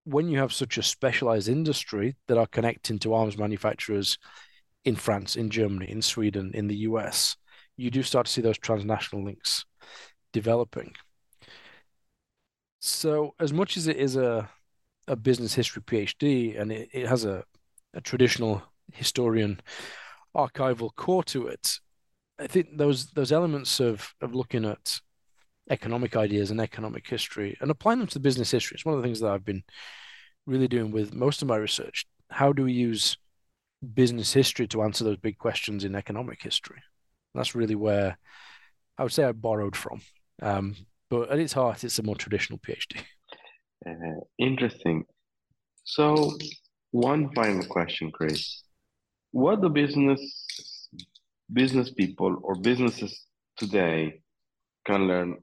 when 0.06 0.30
you 0.30 0.40
have 0.40 0.54
such 0.54 0.78
a 0.78 0.84
specialized 0.84 1.50
industry 1.50 2.16
that 2.28 2.38
are 2.38 2.48
connecting 2.48 3.00
to 3.00 3.14
arms 3.14 3.38
manufacturers 3.38 4.18
in 4.86 4.96
France, 4.96 5.36
in 5.36 5.50
Germany, 5.50 5.90
in 5.90 6.02
Sweden, 6.02 6.52
in 6.54 6.68
the 6.68 6.78
US, 6.78 7.36
you 7.78 7.92
do 7.92 8.04
start 8.04 8.26
to 8.26 8.32
see 8.32 8.42
those 8.42 8.58
transnational 8.58 9.24
links 9.24 9.66
developing. 10.34 10.94
So, 12.80 13.36
as 13.40 13.54
much 13.54 13.78
as 13.78 13.88
it 13.88 13.98
is 13.98 14.16
a, 14.16 14.50
a 15.08 15.16
business 15.16 15.54
history 15.54 15.84
PhD 15.84 16.60
and 16.60 16.72
it, 16.72 16.90
it 16.94 17.08
has 17.08 17.26
a, 17.26 17.44
a 17.94 18.02
traditional 18.02 18.64
historian 18.92 19.60
archival 20.36 20.96
core 20.96 21.24
to 21.26 21.48
it. 21.48 21.80
I 22.40 22.48
think 22.48 22.78
those 22.78 23.12
those 23.12 23.32
elements 23.32 23.80
of 23.80 24.14
of 24.22 24.34
looking 24.34 24.66
at 24.66 25.00
economic 25.70 26.16
ideas 26.16 26.52
and 26.52 26.60
economic 26.60 27.08
history 27.08 27.58
and 27.62 27.72
applying 27.72 28.00
them 28.00 28.08
to 28.08 28.16
the 28.16 28.20
business 28.20 28.52
history 28.52 28.76
It's 28.76 28.86
one 28.86 28.96
of 28.96 29.02
the 29.02 29.08
things 29.08 29.20
that 29.20 29.32
I've 29.32 29.46
been 29.46 29.64
really 30.46 30.68
doing 30.68 30.92
with 30.92 31.14
most 31.14 31.42
of 31.42 31.48
my 31.48 31.56
research. 31.56 32.06
How 32.30 32.52
do 32.52 32.64
we 32.64 32.74
use 32.74 33.18
business 33.94 34.34
history 34.34 34.68
to 34.70 34.82
answer 34.84 35.04
those 35.04 35.18
big 35.18 35.38
questions 35.38 35.84
in 35.84 35.96
economic 35.96 36.42
history? 36.42 36.82
That's 37.34 37.56
really 37.56 37.76
where 37.76 38.18
I 38.98 39.04
would 39.04 39.14
say 39.14 39.24
I 39.24 39.32
borrowed 39.32 39.76
from. 39.76 40.02
Um, 40.42 40.76
but 41.10 41.30
at 41.30 41.40
its 41.40 41.54
heart, 41.54 41.84
it's 41.84 42.00
a 42.00 42.04
more 42.04 42.16
traditional 42.16 42.60
PhD. 42.60 43.02
Uh, 43.86 44.22
interesting. 44.38 45.06
So, 45.84 46.38
one 46.92 47.34
final 47.34 47.66
question, 47.66 48.12
Chris 48.12 48.64
what 49.32 49.62
do 49.62 49.70
business 49.70 50.22
business 51.52 51.92
people 51.92 52.38
or 52.44 52.56
businesses 52.56 53.26
today 53.58 54.22
can 54.86 55.08
learn 55.08 55.38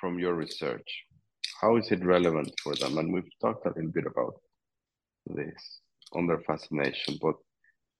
from 0.00 0.18
your 0.18 0.34
research? 0.34 0.88
How 1.60 1.76
is 1.76 1.90
it 1.92 2.04
relevant 2.04 2.52
for 2.62 2.74
them? 2.74 2.98
And 2.98 3.12
we've 3.12 3.30
talked 3.40 3.66
a 3.66 3.72
little 3.74 3.92
bit 3.92 4.06
about 4.06 4.34
this 5.26 5.80
on 6.12 6.26
their 6.26 6.40
fascination, 6.40 7.18
but 7.20 7.36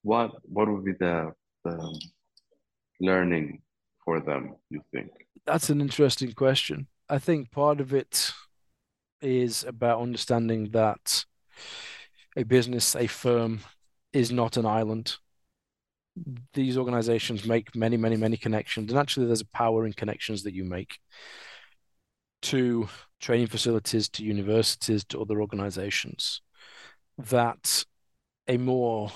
what 0.03 0.33
what 0.45 0.69
would 0.69 0.85
be 0.85 0.93
the, 0.93 1.33
the 1.65 2.01
learning 3.01 3.63
for 4.05 4.21
them, 4.21 4.57
you 4.71 4.81
think? 4.93 5.11
That's 5.47 5.71
an 5.71 5.81
interesting 5.81 6.33
question. 6.33 6.89
I 7.09 7.19
think 7.19 7.51
part 7.51 7.81
of 7.81 7.93
it 7.93 8.33
is 9.21 9.65
about 9.65 10.01
understanding 10.01 10.71
that 10.71 11.25
a 12.37 12.43
business, 12.43 12.97
a 12.97 13.07
firm, 13.07 13.61
is 14.13 14.31
not 14.33 14.57
an 14.57 14.67
island. 14.67 15.17
These 16.53 16.77
organizations 16.77 17.47
make 17.47 17.75
many, 17.75 17.97
many, 17.97 18.17
many 18.17 18.37
connections. 18.37 18.91
And 18.91 18.99
actually, 18.99 19.27
there's 19.27 19.41
a 19.41 19.47
power 19.47 19.87
in 19.87 19.93
connections 19.93 20.43
that 20.43 20.55
you 20.55 20.65
make 20.65 20.99
to 22.43 22.89
training 23.21 23.47
facilities, 23.47 24.09
to 24.11 24.25
universities, 24.25 25.05
to 25.05 25.21
other 25.21 25.41
organizations. 25.41 26.43
That 27.17 27.85
a 28.49 28.57
more 28.57 29.13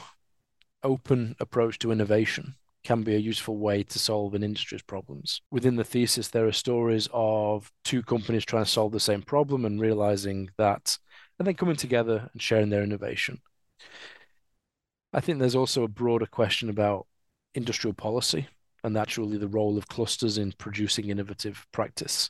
open 0.83 1.37
approach 1.41 1.79
to 1.81 1.93
innovation 1.93 2.55
can 2.85 3.03
be 3.03 3.17
a 3.17 3.19
useful 3.19 3.59
way 3.59 3.83
to 3.83 3.99
solve 3.99 4.35
an 4.35 4.45
industry's 4.45 4.83
problems. 4.83 5.43
Within 5.51 5.75
the 5.75 5.83
thesis, 5.83 6.29
there 6.29 6.47
are 6.47 6.53
stories 6.53 7.09
of 7.13 7.71
two 7.85 8.01
companies 8.01 8.45
trying 8.45 8.65
to 8.65 8.71
solve 8.71 8.93
the 8.93 9.01
same 9.01 9.23
problem 9.23 9.65
and 9.65 9.81
realizing 9.81 10.51
that, 10.57 10.97
and 11.39 11.49
then 11.49 11.55
coming 11.55 11.75
together 11.75 12.31
and 12.33 12.41
sharing 12.41 12.71
their 12.71 12.85
innovation. 12.85 13.41
I 15.17 15.21
think 15.21 15.39
there's 15.39 15.57
also 15.57 15.83
a 15.83 15.89
broader 15.89 16.27
question 16.27 16.69
about 16.69 17.07
industrial 17.55 17.95
policy 17.95 18.47
and 18.85 18.93
naturally 18.93 19.39
the 19.39 19.49
role 19.49 19.79
of 19.79 19.89
clusters 19.89 20.37
in 20.37 20.53
producing 20.53 21.09
innovative 21.09 21.67
practice. 21.73 22.29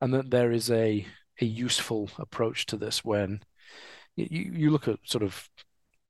And 0.00 0.14
that 0.14 0.30
there 0.30 0.50
is 0.50 0.70
a, 0.70 1.06
a 1.42 1.44
useful 1.44 2.08
approach 2.18 2.64
to 2.66 2.78
this 2.78 3.04
when 3.04 3.42
you, 4.16 4.50
you 4.50 4.70
look 4.70 4.88
at 4.88 4.98
sort 5.04 5.22
of 5.22 5.46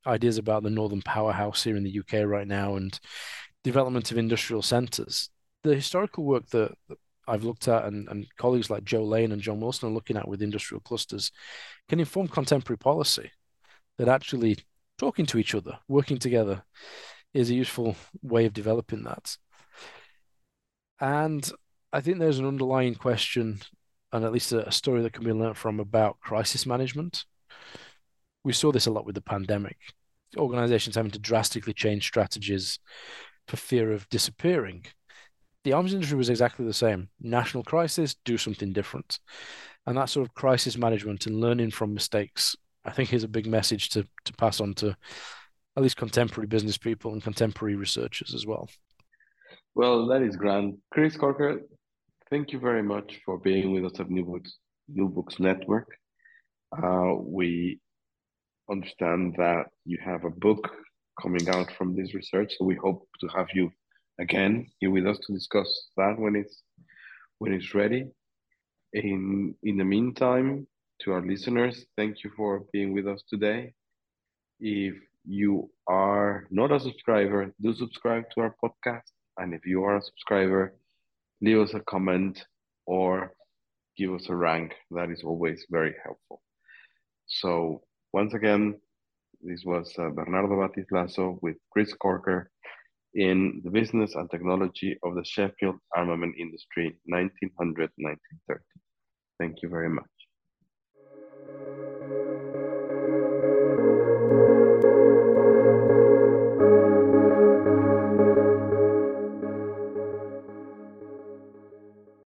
ideas 0.06 0.38
about 0.38 0.62
the 0.62 0.70
Northern 0.70 1.02
Powerhouse 1.02 1.64
here 1.64 1.76
in 1.76 1.82
the 1.82 1.98
UK 1.98 2.24
right 2.24 2.46
now 2.46 2.76
and 2.76 2.98
development 3.64 4.12
of 4.12 4.16
industrial 4.16 4.62
centres. 4.62 5.28
The 5.64 5.74
historical 5.74 6.24
work 6.24 6.46
that, 6.50 6.72
I've 7.26 7.44
looked 7.44 7.68
at 7.68 7.84
and, 7.84 8.08
and 8.08 8.26
colleagues 8.38 8.70
like 8.70 8.84
Joe 8.84 9.04
Lane 9.04 9.30
and 9.30 9.42
John 9.42 9.60
Wilson 9.60 9.88
are 9.88 9.92
looking 9.92 10.16
at 10.16 10.26
with 10.26 10.42
industrial 10.42 10.80
clusters 10.80 11.30
can 11.88 12.00
inform 12.00 12.26
contemporary 12.26 12.78
policy 12.78 13.30
that 13.98 14.08
actually 14.08 14.56
talking 15.00 15.24
to 15.24 15.38
each 15.38 15.54
other, 15.54 15.78
working 15.88 16.18
together 16.18 16.62
is 17.32 17.48
a 17.48 17.54
useful 17.54 17.96
way 18.22 18.44
of 18.44 18.52
developing 18.52 19.02
that. 19.02 19.34
And 21.00 21.50
I 21.90 22.02
think 22.02 22.18
there's 22.18 22.38
an 22.38 22.46
underlying 22.46 22.94
question, 22.94 23.60
and 24.12 24.24
at 24.26 24.32
least 24.32 24.52
a, 24.52 24.68
a 24.68 24.72
story 24.72 25.00
that 25.00 25.14
can 25.14 25.24
be 25.24 25.32
learned 25.32 25.56
from 25.56 25.80
about 25.80 26.20
crisis 26.20 26.66
management. 26.66 27.24
We 28.44 28.52
saw 28.52 28.72
this 28.72 28.86
a 28.86 28.90
lot 28.90 29.06
with 29.06 29.14
the 29.14 29.22
pandemic. 29.22 29.78
Organizations 30.36 30.96
having 30.96 31.12
to 31.12 31.18
drastically 31.18 31.72
change 31.72 32.04
strategies 32.04 32.78
for 33.48 33.56
fear 33.56 33.92
of 33.92 34.08
disappearing. 34.10 34.84
The 35.64 35.72
arms 35.72 35.94
industry 35.94 36.18
was 36.18 36.28
exactly 36.28 36.66
the 36.66 36.74
same. 36.74 37.08
National 37.20 37.64
crisis, 37.64 38.16
do 38.26 38.36
something 38.36 38.74
different. 38.74 39.18
And 39.86 39.96
that 39.96 40.10
sort 40.10 40.26
of 40.26 40.34
crisis 40.34 40.76
management 40.76 41.26
and 41.26 41.40
learning 41.40 41.70
from 41.70 41.94
mistakes 41.94 42.54
I 42.84 42.90
think 42.90 43.12
is 43.12 43.24
a 43.24 43.28
big 43.28 43.46
message 43.46 43.90
to 43.90 44.06
to 44.24 44.32
pass 44.34 44.60
on 44.60 44.74
to 44.74 44.96
at 45.76 45.82
least 45.82 45.96
contemporary 45.96 46.46
business 46.46 46.78
people 46.78 47.12
and 47.12 47.22
contemporary 47.22 47.76
researchers 47.76 48.34
as 48.34 48.46
well. 48.46 48.68
Well, 49.74 50.06
that 50.08 50.22
is 50.22 50.36
grand. 50.36 50.78
Chris 50.90 51.16
Corker, 51.16 51.60
thank 52.28 52.52
you 52.52 52.58
very 52.58 52.82
much 52.82 53.20
for 53.24 53.38
being 53.38 53.72
with 53.72 53.84
us 53.84 54.00
at 54.00 54.10
New 54.10 54.24
Books, 54.24 54.58
New 54.88 55.08
Books 55.08 55.38
Network. 55.38 55.88
Uh, 56.76 57.14
we 57.18 57.80
understand 58.70 59.34
that 59.38 59.66
you 59.84 59.98
have 60.04 60.24
a 60.24 60.30
book 60.30 60.70
coming 61.20 61.48
out 61.48 61.70
from 61.72 61.94
this 61.94 62.14
research, 62.14 62.54
so 62.56 62.64
we 62.64 62.76
hope 62.76 63.08
to 63.20 63.28
have 63.28 63.48
you 63.54 63.70
again 64.20 64.66
here 64.78 64.90
with 64.90 65.06
us 65.06 65.18
to 65.26 65.32
discuss 65.32 65.88
that 65.96 66.18
when 66.18 66.36
it's 66.36 66.62
when 67.38 67.52
it's 67.52 67.74
ready. 67.74 68.04
In 68.92 69.54
in 69.62 69.76
the 69.76 69.84
meantime, 69.84 70.66
to 71.00 71.12
our 71.12 71.22
listeners, 71.22 71.86
thank 71.96 72.22
you 72.22 72.30
for 72.36 72.64
being 72.72 72.92
with 72.92 73.06
us 73.06 73.22
today. 73.28 73.72
If 74.60 74.94
you 75.24 75.70
are 75.86 76.46
not 76.50 76.72
a 76.72 76.80
subscriber, 76.80 77.52
do 77.60 77.74
subscribe 77.74 78.24
to 78.34 78.40
our 78.42 78.54
podcast. 78.62 79.10
And 79.38 79.54
if 79.54 79.64
you 79.64 79.82
are 79.84 79.96
a 79.96 80.02
subscriber, 80.02 80.74
leave 81.40 81.58
us 81.58 81.74
a 81.74 81.80
comment 81.80 82.44
or 82.86 83.32
give 83.96 84.12
us 84.12 84.28
a 84.28 84.34
rank. 84.34 84.74
That 84.90 85.10
is 85.10 85.22
always 85.24 85.64
very 85.70 85.94
helpful. 86.04 86.42
So, 87.26 87.82
once 88.12 88.34
again, 88.34 88.80
this 89.40 89.62
was 89.64 89.94
uh, 89.98 90.10
Bernardo 90.10 90.56
Bátiz-Lazo 90.56 91.38
with 91.40 91.56
Chris 91.72 91.94
Corker 91.94 92.50
in 93.14 93.62
the 93.64 93.70
business 93.70 94.14
and 94.14 94.30
technology 94.30 94.98
of 95.02 95.14
the 95.14 95.24
Sheffield 95.24 95.76
armament 95.96 96.34
industry, 96.38 96.98
1900 97.06 97.90
1930. 97.96 98.60
Thank 99.38 99.62
you 99.62 99.68
very 99.68 99.88
much. 99.88 100.19